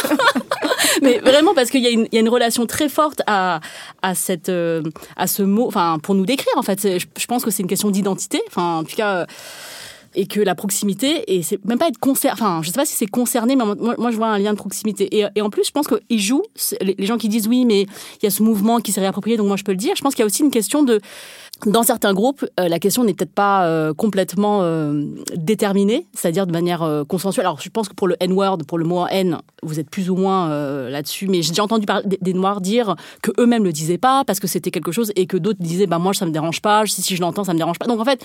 mais 1.03 1.19
vraiment 1.19 1.55
parce 1.55 1.71
qu'il 1.71 1.83
y, 1.83 1.87
a 1.87 1.91
une- 1.91 2.07
il 2.13 2.15
y 2.15 2.19
a 2.19 2.21
une 2.21 2.29
relation 2.29 2.67
très 2.67 2.89
forte 2.89 3.23
à, 3.27 3.61
à, 4.03 4.15
cette, 4.15 4.49
euh, 4.49 4.83
à 5.17 5.27
ce 5.27 5.43
mot, 5.43 5.67
enfin, 5.67 5.99
pour 6.01 6.15
nous 6.15 6.27
décrire 6.27 6.53
en 6.57 6.63
fait. 6.63 6.99
Je, 6.99 7.07
je 7.19 7.27
pense 7.27 7.45
que 7.45 7.51
c'est 7.51 7.63
une 7.63 7.69
question 7.69 7.91
d'identité, 7.91 8.41
enfin, 8.49 8.77
en 8.79 8.85
tout 8.85 8.95
cas. 8.97 9.27
Euh, 10.19 10.23
et 10.23 10.27
que 10.27 10.41
la 10.41 10.55
proximité, 10.55 11.35
et 11.35 11.43
c'est 11.43 11.65
même 11.65 11.79
pas 11.79 11.89
être 11.89 11.99
concerné, 11.99 12.33
enfin, 12.41 12.61
je 12.63 12.69
sais 12.69 12.75
pas 12.75 12.87
si 12.87 12.95
c'est 12.95 13.07
concerné, 13.07 13.57
mais 13.57 13.65
moi, 13.65 14.11
je 14.11 14.17
vois 14.17 14.29
un 14.29 14.39
lien 14.39 14.53
de 14.53 14.59
proximité. 14.59 15.17
Et, 15.17 15.25
et 15.35 15.43
en 15.43 15.51
plus, 15.51 15.65
je 15.67 15.71
pense 15.71 15.87
qu'ils 15.87 16.21
jouent, 16.21 16.43
les 16.81 17.07
gens 17.07 17.19
qui 17.19 17.29
disent 17.29 17.47
oui, 17.47 17.65
mais 17.65 17.83
il 17.83 18.25
y 18.25 18.27
a 18.27 18.31
ce 18.31 18.43
mouvement 18.43 18.81
qui 18.81 18.93
s'est 18.93 19.01
réapproprié, 19.01 19.37
donc 19.37 19.47
moi 19.47 19.57
je 19.57 19.65
peux 19.65 19.73
le 19.73 19.79
dire. 19.79 19.95
Je 19.97 20.03
pense 20.03 20.15
qu'il 20.15 20.23
y 20.23 20.25
a 20.25 20.27
aussi 20.27 20.43
une 20.43 20.51
question 20.51 20.83
de, 20.83 21.01
dans 21.67 21.83
certains 21.83 22.15
groupes, 22.15 22.45
euh, 22.61 22.69
la 22.69 22.79
question 22.79 23.05
n'est 23.05 23.15
peut-être 23.15 23.33
pas 23.33 23.67
euh, 23.67 23.93
complètement 23.93 24.63
euh, 24.63 25.05
déterminée, 25.35 26.07
c'est-à-dire 26.15 26.47
de 26.47 26.53
manière 26.53 26.83
euh, 26.83 27.05
consensuelle. 27.05 27.47
Alors, 27.47 27.61
je 27.61 27.69
pense 27.69 27.89
que 27.89 27.95
pour 27.95 28.07
le 28.07 28.17
N-word, 28.21 28.59
pour 28.67 28.79
le 28.79 28.85
mot 28.85 29.07
N, 29.09 29.39
vous 29.63 29.81
êtes 29.81 29.91
plus 29.91 30.11
ou 30.11 30.17
moins 30.17 30.51
euh, 30.51 30.89
là-dessus, 30.89 31.27
mais 31.27 31.43
j'ai 31.43 31.51
déjà 31.51 31.65
entendu 31.65 31.87
des, 32.05 32.33
Noirs 32.33 32.61
dire 32.61 32.95
que 33.23 33.33
eux-mêmes 33.41 33.65
le 33.65 33.73
disaient 33.73 33.99
pas 33.99 34.25
parce 34.25 34.39
que 34.39 34.47
c'était 34.47 34.71
quelque 34.71 34.93
chose 34.93 35.13
et 35.17 35.27
que 35.27 35.37
d'autres 35.37 35.61
disaient, 35.61 35.87
bah 35.87 35.99
moi 35.99 36.15
ça 36.15 36.27
me 36.27 36.31
dérange 36.31 36.61
pas, 36.63 36.85
si 36.87 37.17
je 37.17 37.21
l'entends 37.21 37.45
ça 37.45 37.53
me 37.53 37.59
dérange 37.59 37.79
pas. 37.79 37.87
Donc 37.87 38.01
en 38.01 38.05
fait, 38.05 38.25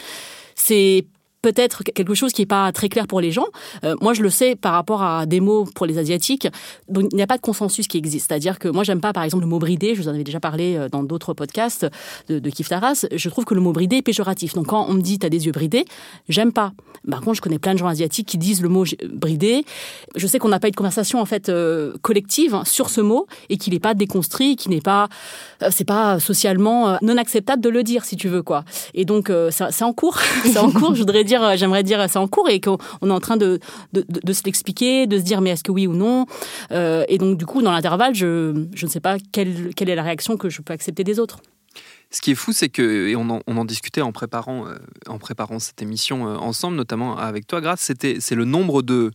c'est 0.56 1.06
peut-être 1.44 1.84
quelque 1.84 2.16
chose 2.16 2.32
qui 2.32 2.42
n'est 2.42 2.48
pas 2.48 2.72
très 2.72 2.90
clair 2.90 3.06
pour 3.06 3.22
les 3.22 3.32
gens. 3.32 3.46
Euh, 3.84 3.96
moi, 4.02 4.14
je 4.14 4.24
le 4.24 4.30
sais 4.30 4.56
par 4.56 4.74
rapport 4.74 5.04
à 5.04 5.26
des 5.28 5.42
mots 5.42 5.66
pour 5.76 5.86
les 5.86 6.00
asiatiques. 6.00 6.48
Donc, 6.88 7.10
il 7.12 7.16
n'y 7.18 7.22
a 7.22 7.28
pas 7.28 7.36
de 7.36 7.42
consensus 7.42 7.88
qui 7.88 7.98
existe. 7.98 8.30
C'est-à-dire 8.30 8.58
que 8.58 8.70
moi, 8.70 8.84
j'aime 8.84 9.02
pas, 9.02 9.14
par 9.14 9.24
exemple, 9.24 9.44
le 9.44 9.50
mot 9.50 9.60
bridé. 9.60 9.94
Je 9.94 10.02
vous 10.02 10.08
en 10.08 10.14
avais 10.14 10.24
déjà 10.24 10.40
parlé 10.40 10.76
euh, 10.76 10.90
dans 10.90 11.04
d'autres 11.04 11.34
podcasts 11.34 11.86
de, 12.30 12.40
de 12.40 12.50
Kif 12.50 12.70
Taras. 12.70 13.06
Je 13.14 13.30
trouve 13.30 13.44
que 13.44 13.54
le 13.54 13.62
mot 13.62 13.74
bridé 13.74 13.98
est 13.98 14.02
péjoratif. 14.02 14.54
Donc, 14.54 14.68
quand 14.68 14.86
on 14.90 14.94
me 14.94 15.02
dit 15.02 15.20
t'as 15.20 15.30
des 15.30 15.46
yeux 15.46 15.52
bridés, 15.52 15.86
j'aime 16.30 16.54
pas. 16.54 16.72
Par 17.10 17.20
contre, 17.20 17.36
je 17.36 17.42
connais 17.42 17.60
plein 17.60 17.74
de 17.74 17.80
gens 17.80 17.88
asiatiques 17.88 18.28
qui 18.28 18.38
disent 18.38 18.62
le 18.62 18.70
mot 18.70 18.86
bridé. 19.12 19.66
Je 20.16 20.26
sais 20.26 20.40
qu'on 20.40 20.48
n'a 20.48 20.62
pas 20.62 20.70
eu 20.70 20.72
de 20.72 20.78
conversation 20.78 21.20
en 21.20 21.26
fait 21.26 21.50
euh, 21.50 21.94
collective 22.02 22.56
hein, 22.56 22.64
sur 22.66 22.90
ce 22.90 23.02
mot 23.02 23.28
et 23.50 23.58
qu'il 23.58 23.74
n'est 23.74 23.82
pas 23.82 23.94
déconstruit, 23.94 24.56
qu'il 24.56 24.72
n'est 24.72 24.80
pas, 24.80 25.10
euh, 25.62 25.68
c'est 25.72 25.84
pas 25.84 26.22
socialement 26.22 26.98
non 27.02 27.18
acceptable 27.18 27.62
de 27.62 27.68
le 27.68 27.84
dire 27.84 28.06
si 28.06 28.16
tu 28.16 28.30
veux 28.30 28.42
quoi. 28.42 28.64
Et 28.94 29.04
donc 29.04 29.30
c'est 29.50 29.84
en 29.84 29.92
cours, 29.92 30.20
c'est 30.46 30.58
en 30.58 30.72
cours. 30.72 30.96
Je 30.96 31.00
voudrais 31.02 31.26
dire, 31.26 31.33
euh, 31.41 31.56
j'aimerais 31.56 31.84
dire 31.84 32.06
c'est 32.10 32.19
en 32.19 32.28
cours 32.28 32.50
et 32.50 32.60
qu'on 32.60 32.78
on 33.02 33.10
est 33.10 33.13
en 33.13 33.19
train 33.19 33.38
de 33.38 33.60
de, 33.93 34.34
se 34.34 34.43
l'expliquer, 34.43 35.08
de 35.08 35.17
se 35.17 35.24
dire 35.24 35.41
mais 35.41 35.52
est-ce 35.52 35.63
que 35.63 35.72
oui 35.72 35.88
ou 35.88 35.93
non? 35.93 36.26
Euh, 36.72 37.06
et 37.08 37.17
donc 37.17 37.38
du 37.38 37.46
coup 37.46 37.62
dans 37.62 37.72
l'intervalle, 37.72 38.13
je 38.13 38.67
je 38.74 38.86
ne 38.86 38.91
sais 38.91 39.00
pas 39.00 39.17
quelle 39.32 39.74
quelle 39.76 39.89
est 39.89 39.96
la 39.96 40.04
réaction 40.04 40.38
que 40.38 40.50
je 40.50 40.62
peux 40.62 40.74
accepter 40.74 41.04
des 41.04 41.19
autres. 41.19 41.39
Ce 42.12 42.22
qui 42.22 42.32
est 42.32 42.36
fou, 42.36 42.54
c'est 42.54 42.69
que, 42.69 43.08
et 43.08 43.15
on 43.15 43.28
en, 43.32 43.39
on 43.48 43.58
en 43.58 43.65
discutait 43.65 44.02
en 44.02 44.12
préparant, 44.12 44.67
euh, 44.67 44.76
en 45.08 45.17
préparant 45.17 45.58
cette 45.58 45.82
émission 45.82 46.26
ensemble, 46.26 46.78
notamment 46.78 47.17
avec 47.17 47.48
toi, 47.48 47.60
c'était, 47.76 48.17
c'est 48.19 48.36
le 48.36 48.46
nombre 48.46 48.84
de, 48.84 49.10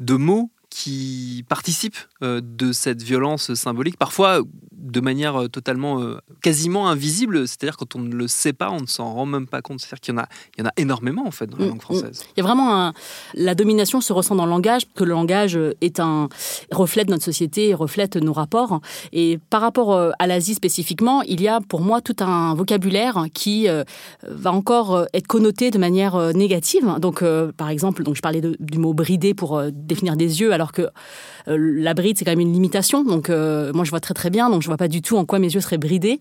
de 0.00 0.14
mots 0.14 0.50
qui 0.74 1.44
participent 1.48 1.96
euh, 2.22 2.40
de 2.42 2.72
cette 2.72 3.00
violence 3.00 3.54
symbolique, 3.54 3.96
parfois 3.96 4.40
de 4.72 5.00
manière 5.00 5.42
euh, 5.42 5.48
totalement, 5.48 6.00
euh, 6.02 6.18
quasiment 6.42 6.88
invisible, 6.88 7.46
c'est-à-dire 7.46 7.76
quand 7.76 7.94
on 7.94 8.00
ne 8.00 8.12
le 8.14 8.26
sait 8.26 8.52
pas, 8.52 8.70
on 8.70 8.80
ne 8.80 8.86
s'en 8.86 9.14
rend 9.14 9.24
même 9.24 9.46
pas 9.46 9.62
compte, 9.62 9.78
c'est-à-dire 9.80 10.00
qu'il 10.00 10.14
y 10.14 10.18
en 10.18 10.22
a, 10.22 10.26
il 10.58 10.62
y 10.62 10.66
en 10.66 10.68
a 10.68 10.72
énormément 10.76 11.24
en 11.26 11.30
fait 11.30 11.46
dans 11.46 11.58
la 11.58 11.66
Mm, 11.66 11.68
langue 11.68 11.80
française. 11.82 12.24
Il 12.36 12.40
y 12.40 12.42
a 12.42 12.42
vraiment 12.42 12.74
un, 12.86 12.92
la 13.34 13.54
domination 13.54 14.00
se 14.00 14.12
ressent 14.12 14.34
dans 14.34 14.46
le 14.46 14.50
langage, 14.50 14.82
que 14.96 15.04
le 15.04 15.10
langage 15.12 15.56
est 15.80 16.00
un 16.00 16.28
reflète 16.72 17.08
notre 17.08 17.24
société, 17.24 17.72
reflète 17.72 18.16
nos 18.16 18.32
rapports. 18.32 18.80
Et 19.12 19.38
par 19.50 19.60
rapport 19.60 19.96
à 20.18 20.26
l'Asie 20.26 20.54
spécifiquement, 20.54 21.22
il 21.22 21.40
y 21.40 21.46
a 21.48 21.60
pour 21.60 21.82
moi 21.82 22.00
tout 22.00 22.16
un 22.20 22.54
vocabulaire 22.54 23.26
qui 23.32 23.68
va 24.28 24.52
encore 24.52 25.06
être 25.14 25.26
connoté 25.28 25.70
de 25.70 25.78
manière 25.78 26.34
négative. 26.34 26.96
Donc, 26.98 27.22
par 27.56 27.68
exemple, 27.68 28.02
donc 28.02 28.16
je 28.16 28.20
parlais 28.22 28.40
de- 28.40 28.56
du 28.60 28.78
mot 28.78 28.92
bridé 28.92 29.34
pour 29.34 29.62
définir 29.72 30.16
des 30.16 30.40
yeux, 30.40 30.52
alors 30.52 30.63
que 30.72 30.82
euh, 31.48 31.56
la 31.58 31.94
bride 31.94 32.18
c'est 32.18 32.24
quand 32.24 32.32
même 32.32 32.40
une 32.40 32.52
limitation. 32.52 33.04
Donc, 33.04 33.28
euh, 33.30 33.72
moi 33.72 33.84
je 33.84 33.90
vois 33.90 34.00
très 34.00 34.14
très 34.14 34.30
bien, 34.30 34.48
donc 34.50 34.62
je 34.62 34.66
vois 34.68 34.76
pas 34.76 34.88
du 34.88 35.02
tout 35.02 35.16
en 35.16 35.24
quoi 35.24 35.38
mes 35.38 35.52
yeux 35.52 35.60
seraient 35.60 35.78
bridés. 35.78 36.20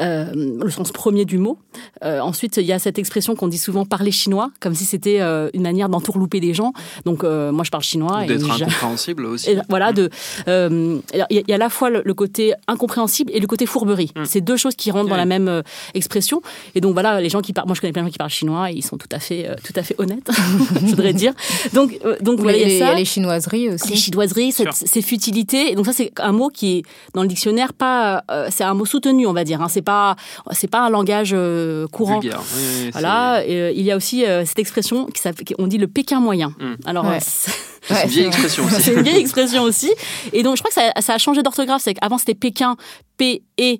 Euh, 0.00 0.26
le 0.34 0.70
sens 0.70 0.92
premier 0.92 1.24
du 1.24 1.38
mot. 1.38 1.58
Euh, 2.04 2.20
ensuite, 2.20 2.56
il 2.58 2.64
y 2.66 2.72
a 2.72 2.78
cette 2.78 2.98
expression 2.98 3.34
qu'on 3.36 3.48
dit 3.48 3.58
souvent 3.58 3.84
parler 3.84 4.10
chinois, 4.10 4.50
comme 4.60 4.74
si 4.74 4.84
c'était 4.84 5.20
euh, 5.20 5.48
une 5.54 5.62
manière 5.62 5.88
d'entourlouper 5.88 6.40
des 6.40 6.54
gens. 6.54 6.72
Donc, 7.04 7.24
euh, 7.24 7.52
moi, 7.52 7.64
je 7.64 7.70
parle 7.70 7.82
chinois. 7.82 8.24
D'être 8.26 8.42
incompréhensible 8.50 9.24
aussi. 9.32 9.50
et 9.50 9.58
voilà, 9.68 9.92
de, 9.92 10.10
euh, 10.48 10.98
il 11.12 11.18
y, 11.18 11.22
a- 11.22 11.26
il 11.30 11.44
y 11.48 11.52
a 11.52 11.54
à 11.54 11.58
la 11.58 11.68
fois 11.70 11.90
le, 11.90 12.02
le 12.04 12.14
côté 12.14 12.54
incompréhensible 12.66 13.30
et 13.34 13.40
le 13.40 13.46
côté 13.46 13.66
fourberie. 13.66 14.12
Mm. 14.16 14.24
C'est 14.24 14.40
deux 14.40 14.56
choses 14.56 14.74
qui 14.74 14.90
rentrent 14.90 15.08
dans 15.08 15.16
la 15.16 15.24
même 15.24 15.48
euh, 15.48 15.62
expression. 15.94 16.42
Et 16.74 16.80
donc 16.80 16.92
voilà, 16.92 17.20
les 17.20 17.28
gens 17.28 17.40
qui 17.40 17.52
parlent, 17.52 17.66
moi 17.66 17.74
je 17.74 17.80
connais 17.80 17.92
plein 17.92 18.02
de 18.02 18.08
gens 18.08 18.12
qui 18.12 18.18
parlent 18.18 18.30
chinois 18.30 18.70
et 18.70 18.74
ils 18.74 18.82
sont 18.84 18.96
tout 18.98 19.08
à 19.12 19.18
fait, 19.18 19.48
euh, 19.48 19.54
tout 19.64 19.72
à 19.76 19.82
fait 19.82 19.94
honnêtes, 19.98 20.30
je 20.80 20.86
voudrais 20.86 21.12
dire. 21.12 21.32
Donc, 21.72 21.98
euh, 22.04 22.16
donc 22.20 22.40
voilà, 22.40 22.58
il 22.58 22.68
y 22.68 22.76
y 22.78 22.82
a 22.82 22.94
les 22.94 23.04
chinoiseries 23.04 23.68
aussi. 23.70 23.77
Les 23.88 23.96
chidoiseries, 23.96 24.52
Sûr. 24.52 24.72
cette- 24.72 24.88
ces 24.88 25.02
futilités. 25.02 25.70
Et 25.72 25.74
donc 25.74 25.86
ça, 25.86 25.92
c'est 25.92 26.12
un 26.20 26.32
mot 26.32 26.48
qui 26.48 26.78
est 26.78 26.82
dans 27.14 27.22
le 27.22 27.28
dictionnaire 27.28 27.72
pas, 27.72 28.24
euh, 28.30 28.48
c'est 28.50 28.64
un 28.64 28.74
mot 28.74 28.84
soutenu, 28.86 29.26
on 29.26 29.32
va 29.32 29.44
dire. 29.44 29.60
Hein. 29.62 29.68
C'est 29.68 29.82
pas, 29.82 30.16
c'est 30.52 30.68
pas 30.70 30.80
un 30.80 30.90
langage 30.90 31.30
euh, 31.34 31.86
courant. 31.88 32.20
Vulgaire. 32.20 32.40
Oui, 32.56 32.62
oui, 32.62 32.80
c'est- 32.86 32.90
Voilà. 32.92 33.44
Et, 33.46 33.54
euh, 33.60 33.70
il 33.72 33.82
y 33.82 33.90
a 33.90 33.96
aussi 33.96 34.24
euh, 34.24 34.44
cette 34.44 34.58
expression 34.58 35.06
qui 35.06 35.20
s'appelle, 35.22 35.44
on 35.58 35.66
dit 35.66 35.78
le 35.78 35.86
Pékin 35.88 36.20
moyen. 36.20 36.54
Mm. 36.58 36.74
Alors 36.86 37.04
Ouais. 37.04 37.16
euh, 37.16 37.20
c'est- 37.20 37.50
Ouais, 37.90 38.02
une 38.04 38.10
vieille 38.10 38.26
expression 38.26 38.64
aussi. 38.66 38.82
c'est 38.82 38.92
une 38.94 39.02
vieille 39.02 39.16
expression 39.20 39.62
aussi. 39.62 39.90
Et 40.32 40.42
donc 40.42 40.56
je 40.56 40.62
crois 40.62 40.70
que 40.70 40.74
ça, 40.96 41.00
ça 41.00 41.14
a 41.14 41.18
changé 41.18 41.42
d'orthographe. 41.42 41.80
C'est 41.82 41.94
qu'avant 41.94 42.18
c'était 42.18 42.34
Pékin, 42.34 42.76
P 43.16 43.42
E 43.60 43.76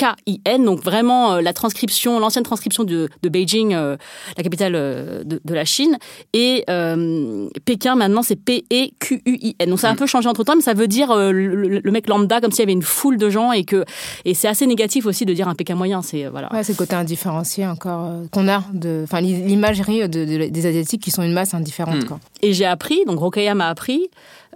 K-I-N, 0.00 0.64
donc 0.64 0.82
vraiment 0.82 1.34
euh, 1.34 1.40
la 1.42 1.52
transcription, 1.52 2.18
l'ancienne 2.18 2.44
transcription 2.44 2.84
de, 2.84 3.10
de 3.22 3.28
Beijing, 3.28 3.74
euh, 3.74 3.96
la 4.38 4.42
capitale 4.42 4.72
euh, 4.74 5.22
de, 5.24 5.40
de 5.44 5.54
la 5.54 5.66
Chine, 5.66 5.98
et 6.32 6.64
euh, 6.70 7.48
Pékin 7.66 7.96
maintenant 7.96 8.22
c'est 8.22 8.36
P-E-Q-U-I-N. 8.36 9.68
Donc 9.68 9.78
ça 9.78 9.88
a 9.88 9.92
un 9.92 9.96
peu 9.96 10.06
changé 10.06 10.28
entre 10.28 10.42
temps, 10.44 10.56
mais 10.56 10.62
ça 10.62 10.72
veut 10.74 10.88
dire 10.88 11.10
euh, 11.10 11.32
le, 11.32 11.80
le 11.80 11.90
mec 11.90 12.08
lambda 12.08 12.40
comme 12.40 12.50
s'il 12.50 12.60
y 12.60 12.62
avait 12.62 12.72
une 12.72 12.82
foule 12.82 13.18
de 13.18 13.28
gens 13.28 13.52
et 13.52 13.64
que 13.64 13.84
et 14.24 14.32
c'est 14.34 14.48
assez 14.48 14.66
négatif 14.66 15.04
aussi 15.06 15.26
de 15.26 15.34
dire 15.34 15.48
un 15.48 15.54
Pékin 15.54 15.74
moyen. 15.74 16.00
C'est 16.02 16.24
euh, 16.24 16.30
voilà. 16.30 16.50
Ouais, 16.52 16.62
c'est 16.64 16.72
le 16.72 16.78
côté 16.78 16.94
indifférencié 16.96 17.66
encore 17.66 18.06
euh, 18.06 18.24
qu'on 18.32 18.48
a 18.48 18.64
de, 18.72 19.02
enfin 19.04 19.20
l'imagerie 19.20 20.08
de, 20.08 20.24
de- 20.24 20.48
des 20.48 20.66
asiatiques 20.66 21.02
qui 21.02 21.10
sont 21.10 21.22
une 21.22 21.32
masse 21.34 21.52
indifférente. 21.54 22.04
Hmm. 22.04 22.08
Quoi. 22.08 22.20
Et 22.42 22.52
j'ai 22.54 22.64
appris, 22.66 23.04
donc 23.06 23.18
Rokaya 23.18 23.54
m'a 23.54 23.68
appris 23.68 24.08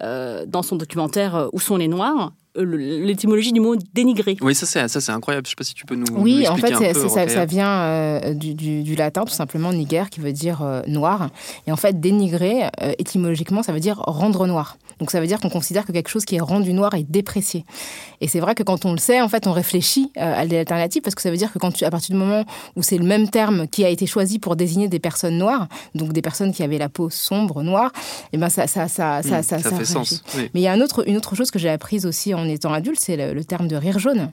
euh, 0.02 0.44
dans 0.46 0.62
son 0.62 0.76
documentaire 0.76 1.48
Où 1.52 1.60
sont 1.60 1.76
les 1.76 1.88
Noirs, 1.88 2.32
l'étymologie 2.56 3.52
du 3.52 3.60
mot 3.60 3.74
dénigré. 3.94 4.36
Oui, 4.40 4.54
ça 4.54 4.66
c'est 4.66 4.86
ça 4.88 5.00
c'est 5.00 5.12
incroyable. 5.12 5.46
Je 5.46 5.50
sais 5.50 5.56
pas 5.56 5.64
si 5.64 5.74
tu 5.74 5.84
peux 5.84 5.94
nous. 5.94 6.04
Oui, 6.12 6.40
nous 6.44 6.46
en 6.50 6.56
fait, 6.56 6.72
un 6.72 6.92
peu, 6.92 7.08
ça, 7.08 7.44
vient 7.44 7.68
euh, 7.82 8.34
du, 8.34 8.54
du- 8.54 8.82
du 8.82 8.94
latin, 8.94 9.24
tout 9.24 9.32
simplement, 9.32 9.72
niger, 9.72 10.10
qui 10.10 10.20
veut 10.20 10.32
dire 10.32 10.62
euh, 10.62 10.82
noir. 10.86 11.30
Et 11.66 11.72
en 11.72 11.76
fait, 11.76 12.00
dénigrer, 12.00 12.64
euh, 12.82 12.92
étymologiquement, 12.98 13.62
ça 13.62 13.72
veut 13.72 13.80
dire 13.80 13.98
rendre 13.98 14.46
noir. 14.46 14.76
Donc 15.00 15.10
ça 15.10 15.20
veut 15.20 15.26
dire 15.26 15.40
qu'on 15.40 15.50
considère 15.50 15.84
que 15.84 15.92
quelque 15.92 16.08
chose 16.08 16.24
qui 16.24 16.36
est 16.36 16.40
rendu 16.40 16.72
noir 16.72 16.94
est 16.94 17.02
déprécié. 17.02 17.64
Et 18.20 18.28
c'est 18.28 18.38
vrai 18.38 18.54
que 18.54 18.62
quand 18.62 18.84
on 18.84 18.92
le 18.92 18.98
sait, 18.98 19.20
en 19.20 19.28
fait, 19.28 19.46
on 19.48 19.52
réfléchit 19.52 20.12
euh, 20.16 20.40
à 20.42 20.46
des 20.46 20.56
alternatives, 20.58 21.02
parce 21.02 21.16
que 21.16 21.22
ça 21.22 21.30
veut 21.32 21.36
dire 21.36 21.52
que 21.52 21.58
quand 21.58 21.72
tu, 21.72 21.84
à 21.84 21.90
partir 21.90 22.14
du 22.14 22.18
moment 22.20 22.44
où 22.76 22.82
c'est 22.82 22.98
le 22.98 23.04
même 23.04 23.28
terme 23.28 23.66
qui 23.66 23.84
a 23.84 23.88
été 23.88 24.06
choisi 24.06 24.38
pour 24.38 24.54
désigner 24.54 24.86
des 24.88 25.00
personnes 25.00 25.36
noires, 25.36 25.66
donc 25.96 26.12
des 26.12 26.22
personnes 26.22 26.52
qui 26.52 26.62
avaient 26.62 26.78
la 26.78 26.88
peau 26.88 27.10
sombre, 27.10 27.62
noire, 27.64 27.90
et 28.32 28.38
ben 28.38 28.48
ça, 28.48 28.68
ça, 28.68 28.86
ça, 28.86 29.22
ça, 29.22 29.38
Hmm, 29.40 29.42
ça, 29.42 29.58
ça 29.58 29.70
fait 29.72 29.84
sens. 29.84 30.22
Oui. 30.36 30.48
Mais 30.54 30.60
il 30.60 30.62
y 30.62 30.68
a 30.68 30.72
un 30.72 30.80
autre, 30.80 31.08
une 31.08 31.16
autre 31.16 31.34
chose 31.34 31.50
que 31.50 31.58
j'ai 31.58 31.68
apprise 31.70 32.06
aussi 32.06 32.32
en 32.34 32.43
étant 32.48 32.72
adulte, 32.72 33.00
c'est 33.00 33.32
le 33.32 33.44
terme 33.44 33.68
de 33.68 33.76
rire 33.76 33.98
jaune. 33.98 34.32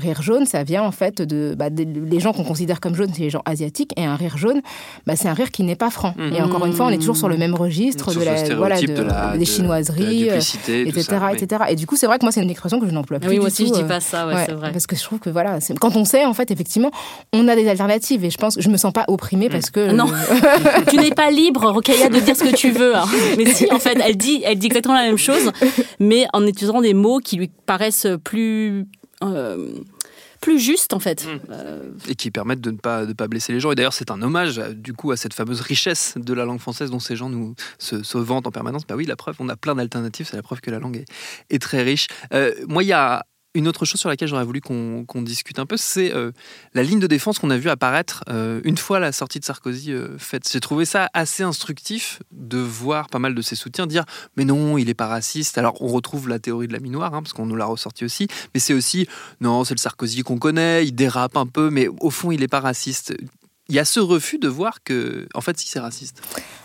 Rire 0.00 0.22
jaune, 0.22 0.46
ça 0.46 0.62
vient 0.64 0.82
en 0.82 0.90
fait 0.92 1.20
de, 1.20 1.54
bah, 1.58 1.68
des- 1.70 1.84
les 1.84 2.20
gens 2.20 2.32
qu'on 2.32 2.44
considère 2.44 2.80
comme 2.80 2.94
jaunes, 2.94 3.10
c'est 3.14 3.20
les 3.22 3.30
gens 3.30 3.42
asiatiques, 3.44 3.92
et 3.98 4.04
un 4.04 4.16
rire 4.16 4.38
jaune, 4.38 4.62
bah, 5.06 5.14
c'est 5.16 5.28
un 5.28 5.34
rire 5.34 5.50
qui 5.50 5.62
n'est 5.62 5.76
pas 5.76 5.90
franc. 5.90 6.14
Et 6.34 6.40
encore 6.40 6.64
une 6.66 6.72
fois, 6.72 6.86
on 6.86 6.90
est 6.90 6.98
toujours 6.98 7.16
sur 7.16 7.28
le 7.28 7.36
même 7.36 7.54
registre 7.54 8.10
Sur 8.12 8.20
de 8.20 8.24
la, 8.26 8.36
stéréotype 8.38 8.56
voilà, 8.58 8.80
de, 8.80 8.86
de 8.86 9.02
la- 9.02 9.32
des 9.34 9.38
de- 9.40 9.44
chinoiseries, 9.44 10.20
de 10.22 10.26
la 10.26 10.32
euh, 10.32 10.34
duplicité, 10.36 10.80
etc., 10.88 11.02
ça, 11.02 11.28
oui. 11.30 11.36
etc. 11.38 11.64
Et 11.70 11.76
du 11.76 11.86
coup, 11.86 11.96
c'est 11.96 12.06
vrai 12.06 12.18
que 12.18 12.24
moi, 12.24 12.32
c'est 12.32 12.42
une 12.42 12.50
expression 12.50 12.80
que 12.80 12.86
je 12.86 12.92
n'emploie 12.92 13.18
plus 13.18 13.28
oui, 13.28 13.34
du 13.34 13.40
moi 13.40 13.48
aussi 13.48 13.64
tout, 13.64 13.68
je 13.68 13.74
dis 13.74 13.84
euh, 13.84 13.88
pas 13.88 14.00
ça, 14.00 14.26
ouais, 14.26 14.34
Ouais, 14.34 14.44
c'est 14.46 14.52
vrai. 14.54 14.72
Parce 14.72 14.86
que 14.86 14.96
je 14.96 15.02
trouve 15.02 15.18
que 15.18 15.30
voilà, 15.30 15.60
c'est- 15.60 15.78
quand 15.78 15.96
on 15.96 16.04
sait, 16.04 16.24
en 16.24 16.32
fait, 16.34 16.50
effectivement, 16.50 16.90
on 17.32 17.46
a 17.48 17.54
des 17.56 17.68
alternatives. 17.68 18.24
Et 18.24 18.30
je 18.30 18.38
pense 18.38 18.56
que 18.56 18.62
je 18.62 18.68
me 18.70 18.76
sens 18.76 18.92
pas 18.92 19.04
opprimée 19.08 19.48
parce 19.50 19.70
que. 19.70 19.92
Non. 19.92 20.06
tu 20.88 20.96
n'es 20.96 21.10
pas 21.10 21.30
libre, 21.30 21.70
Rokaya, 21.70 22.08
de 22.08 22.20
dire 22.20 22.36
ce 22.36 22.44
que 22.44 22.54
tu 22.54 22.70
veux. 22.70 22.96
hein. 22.96 23.04
Mais 23.36 23.46
si, 23.46 23.70
en 23.72 23.78
fait, 23.78 23.98
elle 24.04 24.16
dit, 24.16 24.42
elle 24.44 24.58
dit 24.58 24.66
exactement 24.66 24.94
la 24.94 25.02
même 25.04 25.18
chose, 25.18 25.50
mais 25.98 26.26
en 26.32 26.46
utilisant 26.46 26.80
des 26.80 26.94
mots 26.94 27.18
qui 27.18 27.36
lui 27.36 27.50
paraissent 27.66 28.06
plus. 28.24 28.86
Euh, 29.22 29.74
plus 30.40 30.58
justes, 30.58 30.92
en 30.92 30.98
fait. 30.98 31.26
Mm. 31.26 31.40
Euh, 31.50 31.90
et 32.08 32.14
qui 32.14 32.30
permettent 32.30 32.60
de 32.60 32.70
ne 32.70 32.76
pas, 32.76 33.06
de 33.06 33.12
pas 33.12 33.28
blesser 33.28 33.52
les 33.52 33.60
gens. 33.60 33.72
Et 33.72 33.74
d'ailleurs, 33.74 33.92
c'est 33.92 34.10
un 34.10 34.22
hommage 34.22 34.58
euh, 34.58 34.72
du 34.72 34.92
coup 34.92 35.12
à 35.12 35.16
cette 35.16 35.34
fameuse 35.34 35.60
richesse 35.60 36.14
de 36.16 36.32
la 36.34 36.44
langue 36.44 36.60
française 36.60 36.90
dont 36.90 37.00
ces 37.00 37.16
gens 37.16 37.28
nous 37.28 37.54
se, 37.78 38.02
se 38.02 38.18
vantent 38.18 38.46
en 38.46 38.50
permanence. 38.50 38.86
Bah 38.86 38.96
oui, 38.96 39.04
la 39.04 39.16
preuve, 39.16 39.36
on 39.38 39.48
a 39.48 39.56
plein 39.56 39.74
d'alternatives, 39.74 40.28
c'est 40.30 40.36
la 40.36 40.42
preuve 40.42 40.60
que 40.60 40.70
la 40.70 40.78
langue 40.78 40.96
est, 40.96 41.06
est 41.54 41.60
très 41.60 41.82
riche. 41.82 42.08
Euh, 42.32 42.52
moi, 42.68 42.82
il 42.82 42.86
y 42.86 42.92
a 42.92 43.24
une 43.54 43.66
autre 43.66 43.84
chose 43.84 44.00
sur 44.00 44.08
laquelle 44.08 44.28
j'aurais 44.28 44.44
voulu 44.44 44.60
qu'on 44.60 45.22
discute 45.22 45.58
un 45.58 45.66
peu, 45.66 45.76
c'est 45.76 46.14
euh, 46.14 46.30
la 46.74 46.82
ligne 46.82 47.00
de 47.00 47.06
défense 47.06 47.38
qu'on 47.38 47.50
a 47.50 47.56
vu 47.56 47.68
apparaître 47.68 48.22
euh, 48.28 48.60
une 48.64 48.76
fois 48.76 49.00
la 49.00 49.12
sortie 49.12 49.40
de 49.40 49.44
Sarkozy 49.44 49.92
euh, 49.92 50.16
faite. 50.18 50.48
J'ai 50.50 50.60
trouvé 50.60 50.84
ça 50.84 51.10
assez 51.14 51.42
instructif 51.42 52.22
de 52.30 52.58
voir 52.58 53.08
pas 53.08 53.18
mal 53.18 53.34
de 53.34 53.42
ses 53.42 53.56
soutiens 53.56 53.86
dire 53.86 54.04
mais 54.36 54.44
non, 54.44 54.78
il 54.78 54.88
est 54.88 54.94
pas 54.94 55.08
raciste. 55.08 55.58
Alors 55.58 55.82
on 55.82 55.88
retrouve 55.88 56.28
la 56.28 56.38
théorie 56.38 56.68
de 56.68 56.72
la 56.72 56.80
minoire, 56.80 57.14
hein, 57.14 57.22
parce 57.22 57.32
qu'on 57.32 57.46
nous 57.46 57.56
l'a 57.56 57.66
ressorti 57.66 58.04
aussi, 58.04 58.28
mais 58.54 58.60
c'est 58.60 58.74
aussi 58.74 59.08
non, 59.40 59.64
c'est 59.64 59.74
le 59.74 59.80
Sarkozy 59.80 60.22
qu'on 60.22 60.38
connaît, 60.38 60.86
il 60.86 60.92
dérape 60.92 61.36
un 61.36 61.46
peu, 61.46 61.70
mais 61.70 61.88
au 61.88 62.10
fond, 62.10 62.30
il 62.30 62.42
est 62.42 62.48
pas 62.48 62.60
raciste. 62.60 63.14
Il 63.70 63.76
y 63.76 63.78
a 63.78 63.84
ce 63.84 64.00
refus 64.00 64.38
de 64.38 64.48
voir 64.48 64.82
que, 64.82 65.28
en 65.32 65.40
fait, 65.40 65.56
si 65.56 65.68
c'est 65.68 65.78
raciste. 65.78 66.20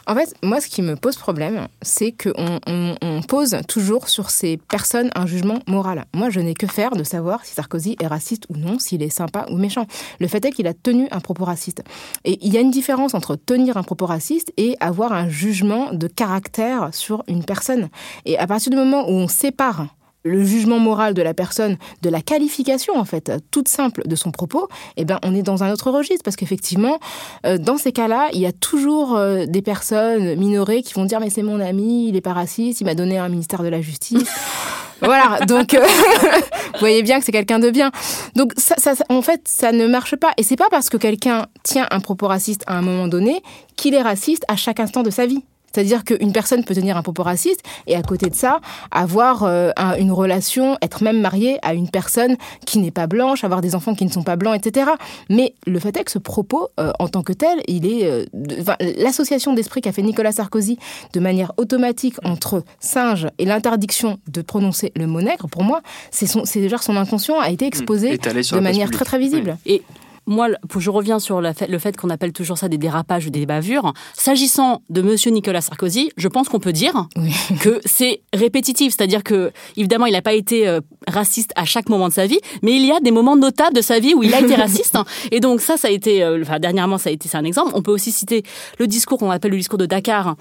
En 0.08 0.16
fait, 0.16 0.34
moi, 0.42 0.60
ce 0.60 0.68
qui 0.68 0.82
me 0.82 0.96
pose 0.96 1.18
problème, 1.18 1.68
c'est 1.84 2.12
qu'on 2.12 2.60
on, 2.66 2.96
on 3.00 3.22
pose 3.22 3.58
toujours 3.68 4.10
sur 4.10 4.32
ces 4.32 4.58
personnes 4.58 5.12
un 5.14 5.28
jugement 5.28 5.60
moral. 5.68 6.06
Moi, 6.16 6.32
je 6.32 6.40
n'ai 6.40 6.56
que 6.56 6.66
faire 6.66 6.96
de 6.96 7.04
savoir 7.04 7.46
si 7.46 7.54
Sarkozy 7.54 7.96
est 8.00 8.08
raciste 8.08 8.46
ou 8.50 8.58
non, 8.58 8.80
s'il 8.80 9.04
est 9.04 9.12
sympa 9.12 9.46
ou 9.52 9.58
méchant. 9.58 9.86
Le 10.20 10.28
fait 10.28 10.44
est 10.46 10.52
qu'il 10.52 10.66
a 10.66 10.74
tenu 10.74 11.08
un 11.12 11.20
propos 11.20 11.46
raciste. 11.46 11.84
Et 12.24 12.40
il 12.44 12.52
y 12.52 12.58
a 12.58 12.62
une 12.62 12.72
différence 12.72 13.14
entre 13.14 13.36
tenir 13.36 13.78
un 13.78 13.84
propos 13.84 14.08
raciste 14.08 14.52
et 14.58 14.76
avoir 14.80 15.14
un 15.14 15.30
jugement 15.30 15.94
de 15.94 16.08
caractère 16.08 16.90
sur 16.92 17.24
une 17.28 17.46
personne. 17.46 17.90
Et 18.26 18.36
à 18.40 18.48
partir 18.48 18.72
du 18.72 18.78
moment 18.78 19.08
où 19.08 19.14
on 19.14 19.28
sépare 19.28 19.88
le 20.26 20.44
jugement 20.44 20.80
moral 20.80 21.14
de 21.14 21.22
la 21.22 21.34
personne, 21.36 21.78
de 22.02 22.10
la 22.10 22.20
qualification 22.22 22.98
en 22.98 23.06
fait, 23.06 23.32
toute 23.52 23.68
simple 23.68 24.02
de 24.08 24.16
son 24.16 24.32
propos, 24.32 24.68
eh 24.98 25.06
ben 25.06 25.20
on 25.24 25.34
est 25.36 25.44
dans 25.44 25.64
un 25.64 25.72
autre 25.72 25.92
registre 25.92 26.24
parce 26.24 26.36
qu'effectivement, 26.36 26.98
euh, 27.46 27.58
dans 27.60 27.78
ces 27.78 27.92
cas-là, 27.92 28.28
il 28.34 28.40
y 28.42 28.48
a 28.48 28.52
toujours 28.52 29.16
euh, 29.16 29.46
des 29.46 29.62
personnes 29.62 30.36
minorées 30.36 30.82
qui 30.82 30.94
vont 30.96 31.06
dire 31.06 31.20
mais 31.20 31.30
c'est 31.30 31.44
mon 31.44 31.60
ami, 31.60 32.10
il 32.10 32.16
est 32.16 32.22
pas 32.22 32.34
raciste, 32.34 32.82
il 32.82 32.86
m'a 32.86 32.96
donné 32.96 33.20
un 33.20 33.30
ministère 33.30 33.62
de 33.62 33.68
la 33.68 33.82
justice. 33.82 34.28
voilà, 35.02 35.40
donc 35.46 35.76
euh, 35.76 35.86
vous 35.86 36.80
voyez 36.80 37.04
bien 37.04 37.20
que 37.20 37.26
c'est 37.26 37.32
quelqu'un 37.32 37.60
de 37.60 37.70
bien. 37.70 37.92
Donc 38.36 38.54
ça, 38.58 38.76
ça- 38.78 38.96
ça- 38.96 39.06
en 39.10 39.22
fait, 39.22 39.42
ça 39.46 39.72
ne 39.72 39.86
marche 39.86 40.16
pas. 40.16 40.32
Et 40.38 40.44
c'est 40.44 40.56
pas 40.56 40.70
parce 40.72 40.90
que 40.90 40.98
quelqu'un 40.98 41.46
tient 41.64 41.86
un 41.92 42.00
propos 42.00 42.28
raciste 42.28 42.64
à 42.66 42.76
un 42.78 42.82
moment 42.82 43.08
donné 43.08 43.44
qu'il 43.76 43.94
est 43.94 44.02
raciste 44.02 44.44
à 44.48 44.56
chaque 44.56 44.80
instant 44.80 45.04
de 45.04 45.12
sa 45.12 45.28
vie. 45.28 45.44
C'est-à-dire 45.76 46.04
qu'une 46.04 46.32
personne 46.32 46.64
peut 46.64 46.74
tenir 46.74 46.98
un 46.98 47.04
propos 47.04 47.24
raciste 47.24 47.62
et 47.86 47.96
à 47.96 48.02
côté 48.02 48.30
de 48.30 48.36
ça, 48.36 48.62
avoir 48.92 49.44
euh, 49.44 49.72
un- 49.78 49.96
une 49.98 50.12
relation, 50.12 50.78
être 50.82 51.04
même 51.04 51.20
marié 51.22 51.60
à 51.62 51.74
une 51.74 51.90
personne 51.90 52.38
qui 52.66 52.80
n'est 52.80 52.92
pas 52.92 53.08
blanche, 53.08 53.44
avoir 53.44 53.62
des 53.62 53.76
enfants 53.76 53.94
qui 53.94 54.06
ne 54.06 54.10
sont 54.12 54.24
pas 54.24 54.36
blancs, 54.38 54.56
etc. 54.56 54.92
Mais 55.30 55.54
le 55.68 55.80
fait 55.80 55.96
est 55.98 56.04
que 56.06 56.12
ce 56.12 56.20
propos, 56.20 56.70
euh, 56.80 56.92
en 57.00 57.08
tant 57.10 57.22
que 57.24 57.34
tel, 57.34 57.60
il 57.68 57.86
est... 57.86 58.06
euh, 58.06 58.26
de- 58.34 58.56
L'association 59.04 59.54
d'esprit 59.54 59.82
qu'a 59.82 59.92
fait 59.92 60.02
Nicolas 60.02 60.32
Sarkozy 60.32 60.78
de 61.14 61.20
manière 61.20 61.52
automatique 61.58 62.16
entre 62.24 62.64
singe 62.80 63.28
et 63.38 63.46
l'interdiction 63.46 64.18
de 64.28 64.42
prononcer 64.42 64.92
le 64.96 65.08
mot 65.08 65.22
nègre, 65.22 65.48
pour 65.50 65.64
moi, 65.64 65.82
c'est 66.12 66.60
déjà 66.62 66.78
son 66.78 66.96
inconscient 66.96 67.40
a 67.40 67.50
été 67.50 67.66
exposé 67.66 68.14
Étalé 68.14 68.44
sur 68.44 68.56
de 68.58 68.62
manière 68.62 68.86
publique. 68.88 68.96
très 68.96 69.06
très 69.06 69.20
visible. 69.20 69.58
Et 69.66 69.82
moi, 70.28 70.48
je 70.78 70.90
reviens 70.90 71.20
sur 71.20 71.42
fait- 71.56 71.68
le 71.68 71.80
fait 71.80 71.96
qu'on 71.98 72.10
appelle 72.10 72.34
toujours 72.34 72.58
ça 72.58 72.68
des 72.70 72.78
dérapages 72.78 73.26
ou 73.28 73.30
des 73.30 73.46
bavures. 73.46 73.94
S'agissant 74.14 74.82
de 74.90 75.02
Monsieur 75.02 75.32
Nicolas 75.32 75.62
Sarkozy, 75.62 76.12
je 76.18 76.28
pense 76.28 76.50
qu'on 76.50 76.60
peut 76.60 76.74
dire 76.74 77.08
Oui. 77.16 77.32
que 77.62 77.80
c'est 77.86 78.22
répétitif, 78.34 78.94
c'est-à-dire 78.96 79.24
que 79.24 79.52
évidemment, 79.78 80.06
il 80.06 80.14
n'a 80.14 80.22
pas 80.22 80.34
été 80.34 80.68
euh, 80.68 80.82
raciste 81.08 81.52
à 81.56 81.66
chaque 81.66 81.90
moment 81.90 82.08
de 82.10 82.14
sa 82.14 82.26
vie, 82.28 82.40
mais 82.64 82.76
il 82.76 82.86
y 82.86 82.92
a 82.92 83.00
des 83.00 83.12
moments 83.12 83.36
notables 83.36 83.76
de 83.76 83.82
sa 83.82 84.00
vie 84.00 84.14
où 84.14 84.24
il 84.24 84.34
a 84.34 84.42
été 84.42 84.56
raciste. 84.56 84.98
Et 85.32 85.40
donc 85.40 85.62
ça, 85.62 85.78
ça 85.78 85.88
a 85.90 85.92
été, 85.92 86.24
euh, 86.24 86.42
enfin 86.42 86.60
dernièrement, 86.60 86.98
ça 86.98 87.10
a 87.10 87.14
été, 87.14 87.28
c'est 87.30 87.38
un 87.38 87.44
exemple. 87.44 87.72
On 87.76 87.82
peut 87.82 87.92
aussi 87.92 88.12
citer 88.12 88.44
le 88.80 88.88
discours 88.88 89.20
qu'on 89.20 89.30
appelle 89.32 89.52
le 89.52 89.58
discours 89.58 89.78
de 89.80 89.86
Dakar, 89.86 90.36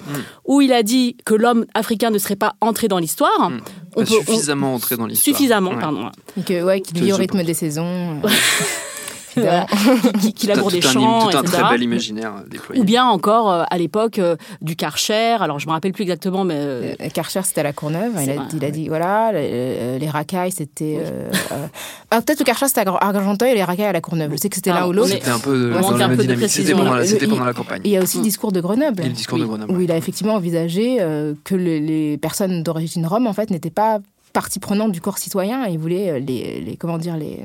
où 0.47 0.61
il 0.61 0.73
a 0.73 0.83
dit 0.83 1.16
que 1.25 1.35
l'homme 1.35 1.66
africain 1.75 2.11
ne 2.11 2.18
serait 2.18 2.37
pas 2.37 2.55
entré 2.61 2.88
dans 2.88 2.99
l'histoire. 2.99 3.51
Mm. 3.51 3.61
On 3.97 4.03
on- 4.03 4.07
suffisamment 4.07 4.75
entré 4.75 4.97
dans 4.97 5.07
l'histoire. 5.07 5.37
Suffisamment, 5.37 5.70
Ouais. 5.70 5.79
pardon. 5.81 6.11
Et 6.38 6.42
que, 6.42 6.62
ouais, 6.64 6.81
qu'il 6.81 7.01
vit 7.03 7.12
au 7.12 7.16
rythme 7.16 7.42
des 7.44 7.55
saisons. 7.55 8.20
euh, 9.38 9.61
qui, 10.20 10.33
qui 10.33 10.47
laboure 10.47 10.70
des 10.70 10.79
un, 10.87 10.90
champs, 10.90 11.29
tout 11.29 11.37
un 11.37 11.42
etc. 11.42 11.59
très 11.62 11.70
bel 11.75 11.83
imaginaire 11.83 12.33
euh, 12.38 12.49
déployé. 12.49 12.81
Ou 12.81 12.85
bien 12.85 13.05
encore 13.07 13.51
euh, 13.51 13.62
à 13.70 13.79
l'époque 13.79 14.18
euh, 14.18 14.37
du 14.62 14.77
Karcher. 14.77 15.37
Alors 15.40 15.59
je 15.59 15.66
me 15.66 15.73
rappelle 15.73 15.92
plus 15.92 16.03
exactement, 16.03 16.44
mais 16.44 16.97
Karcher, 17.12 17.40
c'était 17.44 17.61
à 17.61 17.64
la 17.64 17.73
Courneuve. 17.73 18.12
Il 18.23 18.31
a, 18.31 18.35
vrai, 18.35 18.44
il 18.55 18.64
a 18.64 18.70
dit, 18.70 18.88
voilà, 18.88 19.33
les, 19.33 19.99
les 19.99 20.09
racailles, 20.11 20.53
c'était... 20.53 20.99
euh, 21.01 21.31
euh, 21.53 21.66
ah, 22.11 22.20
peut-être 22.23 22.38
que 22.38 22.44
Karcher, 22.44 22.68
c'était 22.68 22.87
à 22.87 22.97
Argenteuil 23.01 23.53
et 23.53 23.55
les 23.55 23.64
racailles 23.64 23.87
à 23.87 23.92
la 23.92 24.01
Courneuve. 24.01 24.31
Je 24.33 24.37
sais 24.37 24.49
que 24.49 24.57
c'était 24.57 24.70
l'un 24.73 24.87
ou 24.87 24.92
l'autre. 24.92 25.09
C'était 25.09 25.31
un 25.31 25.38
peu 25.38 25.70
dans 25.70 25.81
la 25.97 26.05
un 26.05 26.09
même 26.09 26.16
peu 26.16 26.16
de 26.16 26.23
dynamique. 26.23 26.49
C'était 26.49 26.73
précision. 26.73 26.77
pendant, 26.79 26.94
la- 26.94 27.01
Le- 27.01 27.07
c'était 27.07 27.25
il- 27.27 27.31
pendant 27.31 27.44
la 27.44 27.53
campagne. 27.53 27.81
Il 27.85 27.90
y 27.90 27.97
a 27.97 28.03
aussi 28.03 28.18
le 28.18 28.23
discours 28.25 28.53
de 28.53 28.61
Grenoble. 28.61 29.03
Et 29.03 29.07
le 29.09 29.12
discours 29.12 29.38
de 29.38 29.44
Oui, 29.44 29.49
Grenoble, 29.49 29.73
Où 29.73 29.81
il 29.81 29.90
a 29.92 29.97
effectivement 29.97 30.35
envisagé 30.35 30.99
que 31.44 31.55
le- 31.55 31.79
les 31.79 32.16
personnes 32.18 32.62
d'origine 32.62 33.07
rome, 33.07 33.27
en 33.27 33.33
fait, 33.33 33.51
n'étaient 33.51 33.70
pas 33.70 33.99
partie 34.33 34.59
prenante 34.59 34.92
du 34.92 35.01
corps 35.01 35.18
citoyen. 35.18 35.64
Et 35.66 35.73
il 35.73 35.79
voulait 35.79 36.20
les, 36.20 36.61
les- 36.61 36.77
comment 36.77 36.99
dire, 36.99 37.16
les 37.16 37.38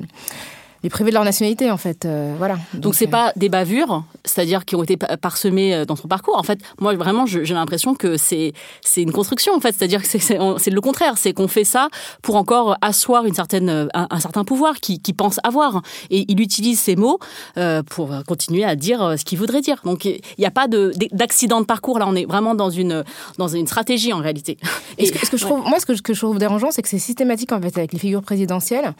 les 0.83 0.89
priver 0.89 1.09
de 1.11 1.15
leur 1.15 1.23
nationalité 1.25 1.69
en 1.71 1.77
fait. 1.77 2.05
Euh, 2.05 2.33
voilà. 2.37 2.57
Donc 2.73 2.95
c'est 2.95 3.07
euh, 3.07 3.11
pas 3.11 3.33
des 3.35 3.49
bavures, 3.49 4.03
c'est-à-dire 4.25 4.65
qui 4.65 4.75
ont 4.75 4.83
été 4.83 4.97
pa- 4.97 5.17
parsemées 5.17 5.75
euh, 5.75 5.85
dans 5.85 5.95
son 5.95 6.07
parcours. 6.07 6.37
En 6.37 6.43
fait, 6.43 6.59
moi 6.79 6.95
vraiment, 6.95 7.25
j'ai 7.25 7.43
l'impression 7.53 7.95
que 7.95 8.17
c'est 8.17 8.53
c'est 8.81 9.01
une 9.01 9.11
construction 9.11 9.53
en 9.53 9.59
fait, 9.59 9.75
c'est-à-dire 9.77 10.01
que 10.01 10.07
c'est- 10.07 10.69
le 10.69 10.81
contraire, 10.81 11.17
c'est 11.17 11.33
qu'on 11.33 11.47
fait 11.47 11.63
ça 11.63 11.89
pour 12.21 12.35
encore 12.35 12.77
asseoir 12.81 13.25
une 13.25 13.33
certaine 13.33 13.69
euh, 13.69 13.87
un, 13.93 14.07
un 14.09 14.19
certain 14.19 14.43
pouvoir 14.43 14.75
qui, 14.79 14.99
qui 14.99 15.13
pense 15.13 15.39
avoir. 15.43 15.81
Et 16.09 16.25
il 16.27 16.39
utilise 16.39 16.79
ces 16.79 16.95
mots 16.95 17.19
euh, 17.57 17.83
pour 17.83 18.11
continuer 18.27 18.63
à 18.63 18.75
dire 18.75 19.15
ce 19.17 19.25
qu'il 19.25 19.37
voudrait 19.37 19.61
dire. 19.61 19.81
Donc 19.83 20.05
il 20.05 20.21
n'y 20.37 20.45
a 20.45 20.51
pas 20.51 20.67
de 20.67 20.91
d'accident 21.11 21.59
de 21.61 21.65
parcours 21.65 21.99
là. 21.99 22.05
On 22.07 22.15
est 22.15 22.25
vraiment 22.25 22.55
dans 22.55 22.69
une 22.69 23.03
dans 23.37 23.47
une 23.47 23.67
stratégie 23.67 24.13
en 24.13 24.19
réalité. 24.19 24.57
Et 24.97 25.05
ce 25.07 25.11
que, 25.11 25.25
ce 25.25 25.31
que 25.31 25.37
je 25.37 25.45
trouve, 25.45 25.61
moi, 25.67 25.79
ce 25.79 25.85
que, 25.85 25.93
je- 25.95 26.01
que 26.01 26.13
je 26.13 26.19
trouve 26.19 26.37
dérangeant, 26.39 26.71
c'est 26.71 26.81
que 26.81 26.89
c'est 26.89 26.99
systématique 26.99 27.51
en 27.51 27.61
fait 27.61 27.77
avec 27.77 27.91
les 27.93 27.99
figures 27.99 28.21
présidentielles. 28.21 28.93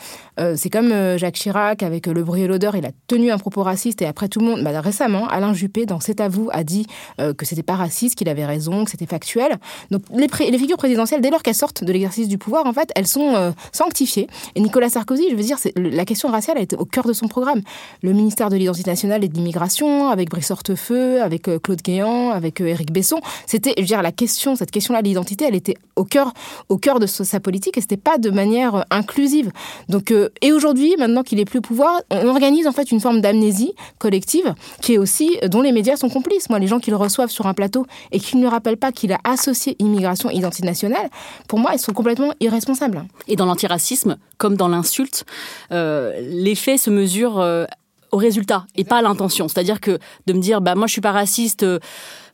C'est 0.55 0.69
comme 0.69 0.93
Jacques 1.17 1.35
Chirac 1.35 1.68
avec 1.82 2.08
euh, 2.08 2.13
le 2.13 2.23
bruit 2.23 2.41
et 2.41 2.47
l'odeur, 2.47 2.75
il 2.75 2.86
a 2.86 2.91
tenu 3.08 3.32
un 3.32 3.38
propos 3.38 3.63
raciste 3.63 4.01
et 4.01 4.05
après 4.05 4.27
tout 4.27 4.39
le 4.39 4.45
monde, 4.45 4.63
bah, 4.63 4.82
récemment, 4.82 5.27
Alain 5.27 5.53
Juppé 5.53 5.86
dans 5.86 5.99
C'est 5.99 6.19
à 6.19 6.27
vous 6.27 6.49
a 6.51 6.63
dit 6.63 6.86
euh, 7.19 7.34
que 7.34 7.45
c'était 7.45 7.63
pas 7.63 7.75
raciste, 7.75 8.15
qu'il 8.15 8.29
avait 8.29 8.45
raison, 8.45 8.86
que 8.86 8.91
c'était 8.91 9.05
factuel. 9.05 9.58
Donc 9.91 10.01
les, 10.13 10.27
figures 10.58 10.77
présidentielles, 10.77 11.21
dès 11.21 11.29
lors 11.29 11.43
qu'elles 11.43 11.55
sortent 11.55 11.84
de 11.84 11.91
l'exercice 11.91 12.27
du 12.27 12.38
pouvoir, 12.38 12.65
en 12.65 12.73
fait, 12.73 12.91
elles 12.95 13.08
sont 13.08 13.36
euh, 13.36 13.51
sanctifiées. 13.71 14.27
Et 14.55 14.62
Nicolas 14.62 14.89
Sarkozy, 14.89 15.27
je 15.29 15.36
veux 15.36 15.43
dire, 15.43 15.58
la 15.75 16.05
question 16.05 16.29
raciale 16.29 16.58
a 16.58 16.62
été 16.62 16.75
au 16.75 16.86
cœur 16.86 17.05
de 17.05 17.13
son 17.13 17.27
programme. 17.27 17.62
Le 18.01 18.13
ministère 18.13 18.49
de 18.49 18.55
l'identité 18.55 18.89
nationale 18.89 19.23
et 19.23 19.27
de 19.27 19.34
l'immigration, 19.34 20.10
avec 20.10 20.29
Brice 20.29 20.51
Hortefeux, 20.51 21.21
avec 21.21 21.47
euh, 21.47 21.60
Claude 21.60 21.82
Guéant, 21.82 22.32
avec 22.32 22.62
Éric 22.62 22.91
Besson, 22.91 23.19
c'était, 23.45 23.73
je 23.77 23.82
veux 23.82 23.88
dire, 23.88 24.01
la 24.01 24.12
question, 24.12 24.55
cette 24.55 24.71
question-là 24.71 25.01
de 25.01 25.08
l'identité, 25.08 25.45
elle 25.45 25.55
était 25.55 25.75
au 25.95 26.03
cœur, 26.03 26.34
au 26.69 26.77
cœur 26.77 26.99
de 26.99 27.05
sa 27.05 27.39
politique 27.39 27.77
et 27.77 27.82
c'était 27.82 27.97
pas 27.97 28.17
de 28.17 28.29
manière 28.29 28.86
inclusive. 28.89 29.51
Donc, 29.88 30.13
et 30.41 30.51
aujourd'hui, 30.51 30.95
maintenant 30.97 31.23
qu'il 31.23 31.39
est 31.39 31.45
plus 31.45 31.59
pouvoir, 31.60 32.02
on 32.10 32.28
organise 32.28 32.67
en 32.67 32.72
fait 32.72 32.91
une 32.91 33.00
forme 33.00 33.22
d'amnésie 33.22 33.74
collective 33.98 34.54
qui 34.82 34.93
est 34.93 34.98
aussi, 34.98 35.38
euh, 35.43 35.48
dont 35.48 35.62
les 35.62 35.72
médias 35.72 35.95
sont 35.95 36.10
complices. 36.10 36.50
Moi, 36.50 36.60
les 36.60 36.67
gens 36.67 36.80
qui 36.80 36.89
le 36.89 36.95
reçoivent 36.95 37.30
sur 37.30 37.48
un 37.48 37.54
plateau 37.54 37.86
et 38.12 38.19
qui 38.19 38.38
ne 38.38 38.48
rappellent 38.48 38.78
pas 38.78 38.91
qu'il 38.91 39.12
a 39.12 39.19
associé 39.24 39.76
immigration 39.80 40.30
et 40.30 40.36
identité 40.36 40.65
nationale, 40.65 41.10
pour 41.48 41.60
moi, 41.60 41.72
ils 41.74 41.80
sont 41.80 41.93
complètement 41.93 42.34
irresponsables. 42.39 43.06
Et 43.28 43.36
dans 43.36 43.45
l'antiracisme, 43.45 44.17
comme 44.38 44.56
dans 44.56 44.67
l'insulte, 44.67 45.26
euh, 45.72 46.13
l'effet 46.22 46.78
se 46.78 46.89
mesure 46.89 47.39
euh, 47.39 47.65
au 48.12 48.17
résultat 48.17 48.65
et 48.76 48.84
pas 48.84 48.98
à 48.98 49.02
l'intention. 49.02 49.48
C'est-à-dire 49.48 49.80
que 49.80 50.00
de 50.26 50.34
me 50.34 50.39
dire, 50.39 50.62
bah 50.62 50.76
moi 50.76 50.88
je 50.88 50.93
suis 50.93 51.02
pas 51.02 51.12
raciste. 51.12 51.65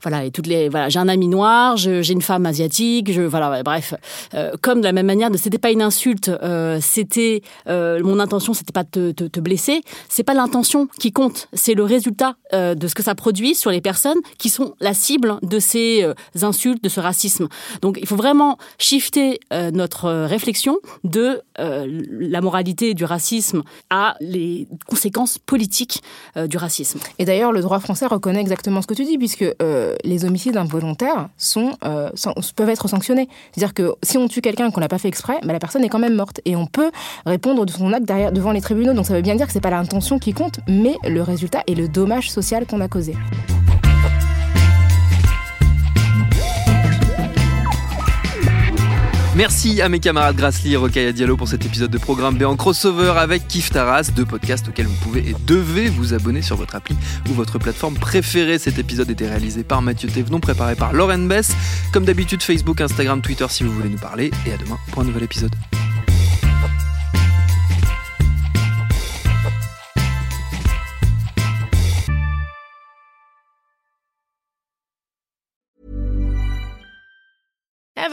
Voilà, 0.06 0.24
et 0.24 0.30
toutes 0.30 0.46
les, 0.46 0.70
voilà, 0.70 0.88
j'ai 0.88 1.00
un 1.00 1.08
ami 1.08 1.28
noir, 1.28 1.78
j'ai 1.78 2.12
une 2.12 2.22
femme 2.22 2.46
asiatique, 2.46 3.12
je, 3.12 3.24
voilà, 3.24 3.64
bref. 3.64 3.96
Euh, 4.36 4.52
comme 4.62 4.80
de 4.80 4.86
la 4.86 4.92
même 4.92 5.08
manière, 5.08 5.32
c'était 5.36 5.58
pas 5.58 5.72
une 5.72 5.82
insulte, 5.82 6.30
euh, 6.30 6.78
c'était 6.80 7.42
euh, 7.68 8.00
mon 8.04 8.20
intention, 8.20 8.54
c'était 8.54 8.72
pas 8.72 8.84
de 8.84 8.90
te, 8.90 9.12
te, 9.12 9.24
te 9.24 9.40
blesser. 9.40 9.82
C'est 10.08 10.24
pas 10.24 10.36
l'intention 10.36 10.88
qui 11.00 11.12
compte, 11.12 11.48
c'est 11.54 11.74
le 11.74 11.84
résultat 11.84 12.36
euh, 12.54 12.76
de 12.76 12.88
ce 12.88 12.94
que 12.94 13.02
ça 13.02 13.16
produit 13.16 13.56
sur 13.56 13.72
les 13.72 13.82
personnes 13.82 14.20
qui 14.38 14.50
sont 14.50 14.76
la 14.80 14.94
cible 14.94 15.40
de 15.42 15.58
ces 15.58 16.04
euh, 16.04 16.14
insultes, 16.44 16.84
de 16.84 16.90
ce 16.90 17.00
racisme. 17.00 17.48
Donc, 17.82 17.98
il 18.00 18.06
faut 18.06 18.16
vraiment 18.16 18.60
shifter 18.78 19.40
euh, 19.52 19.72
notre 19.72 20.12
réflexion 20.26 20.78
de 21.04 21.42
la 21.58 22.42
moralité 22.42 22.94
du 22.94 23.06
racisme 23.06 23.64
à 23.90 24.16
les 24.20 24.68
conséquences 24.88 25.38
politiques 25.40 26.04
du 26.36 26.58
racisme. 26.58 27.00
Et 27.18 27.24
d'ailleurs, 27.24 27.54
le 27.54 27.62
droit 27.62 27.80
français 27.80 28.06
reconnaît 28.06 28.42
exactement 28.42 28.82
ce 28.82 28.88
que 28.88 28.94
tu 28.94 29.06
dis, 29.06 29.18
puisque 29.18 29.46
euh, 29.62 29.95
les 30.04 30.26
homicides 30.26 30.58
involontaires 30.58 31.30
euh, 31.86 32.10
peuvent 32.56 32.70
être 32.70 32.88
sanctionnés. 32.88 33.28
C'est-à-dire 33.52 33.74
que 33.74 33.96
si 34.04 34.18
on 34.18 34.28
tue 34.28 34.42
quelqu'un 34.42 34.72
qu'on 34.72 34.82
n'a 34.82 34.88
pas 34.88 34.98
fait 34.98 35.08
exprès, 35.08 35.38
bah, 35.44 35.54
la 35.54 35.60
personne 35.60 35.84
est 35.84 35.90
quand 35.90 36.00
même 36.00 36.16
morte. 36.16 36.42
Et 36.46 36.56
on 36.56 36.66
peut 36.66 36.92
répondre 37.26 37.66
de 37.66 37.72
son 37.72 37.94
acte 37.94 38.06
derrière, 38.06 38.32
devant 38.32 38.52
les 38.52 38.62
tribunaux. 38.62 38.94
Donc 38.94 39.06
ça 39.06 39.14
veut 39.14 39.22
bien 39.22 39.36
dire 39.36 39.48
que 39.48 39.54
c'est 39.54 39.62
pas 39.62 39.70
l'intention 39.70 40.20
qui 40.20 40.34
compte, 40.34 40.60
mais 40.68 40.96
le 41.04 41.22
résultat 41.22 41.62
et 41.68 41.76
le 41.76 41.88
dommage 41.88 42.30
social 42.32 42.66
qu'on 42.66 42.82
a 42.82 42.88
causé. 42.88 43.16
Merci 49.36 49.82
à 49.82 49.90
mes 49.90 50.00
camarades 50.00 50.38
Grassly 50.38 50.74
et 50.74 50.78
Rocaille 50.78 51.12
Diallo 51.14 51.36
pour 51.36 51.50
cet 51.50 51.66
épisode 51.66 51.92
de 51.92 51.98
Programme 51.98 52.38
B 52.38 52.44
en 52.44 52.56
crossover 52.56 53.16
avec 53.18 53.50
Kif 53.50 53.70
Taras, 53.70 54.10
deux 54.16 54.26
podcasts 54.26 54.70
auxquels 54.70 54.86
vous 54.86 54.96
pouvez 55.04 55.30
et 55.30 55.36
devez 55.46 55.90
vous 55.90 56.14
abonner 56.14 56.42
sur 56.42 56.56
votre 56.56 56.74
appli 56.76 56.96
ou 57.30 57.34
votre 57.34 57.60
plateforme 57.60 57.96
préférée. 57.96 58.60
Cet 58.60 58.80
épisode 58.80 59.10
était 59.10 59.28
réalisé 59.28 59.66
par 59.66 59.82
Mathieu 59.82 60.08
Thévenon, 60.08 60.40
préparé 60.40 60.76
par 60.76 60.94
Lauren 60.94 61.20
Bess. 61.20 61.52
Comme 61.92 62.06
d'habitude, 62.06 62.44
Facebook, 62.44 62.80
Instagram, 62.80 63.22
Twitter 63.22 63.48
si 63.50 63.66
vous 63.66 63.74
voulez 63.74 63.90
nous 63.90 63.98
parler. 63.98 64.32
Et 64.46 64.54
à 64.54 64.58
demain 64.58 64.78
pour 64.92 65.02
un 65.02 65.06
nouvel 65.06 65.24
épisode. 65.24 65.54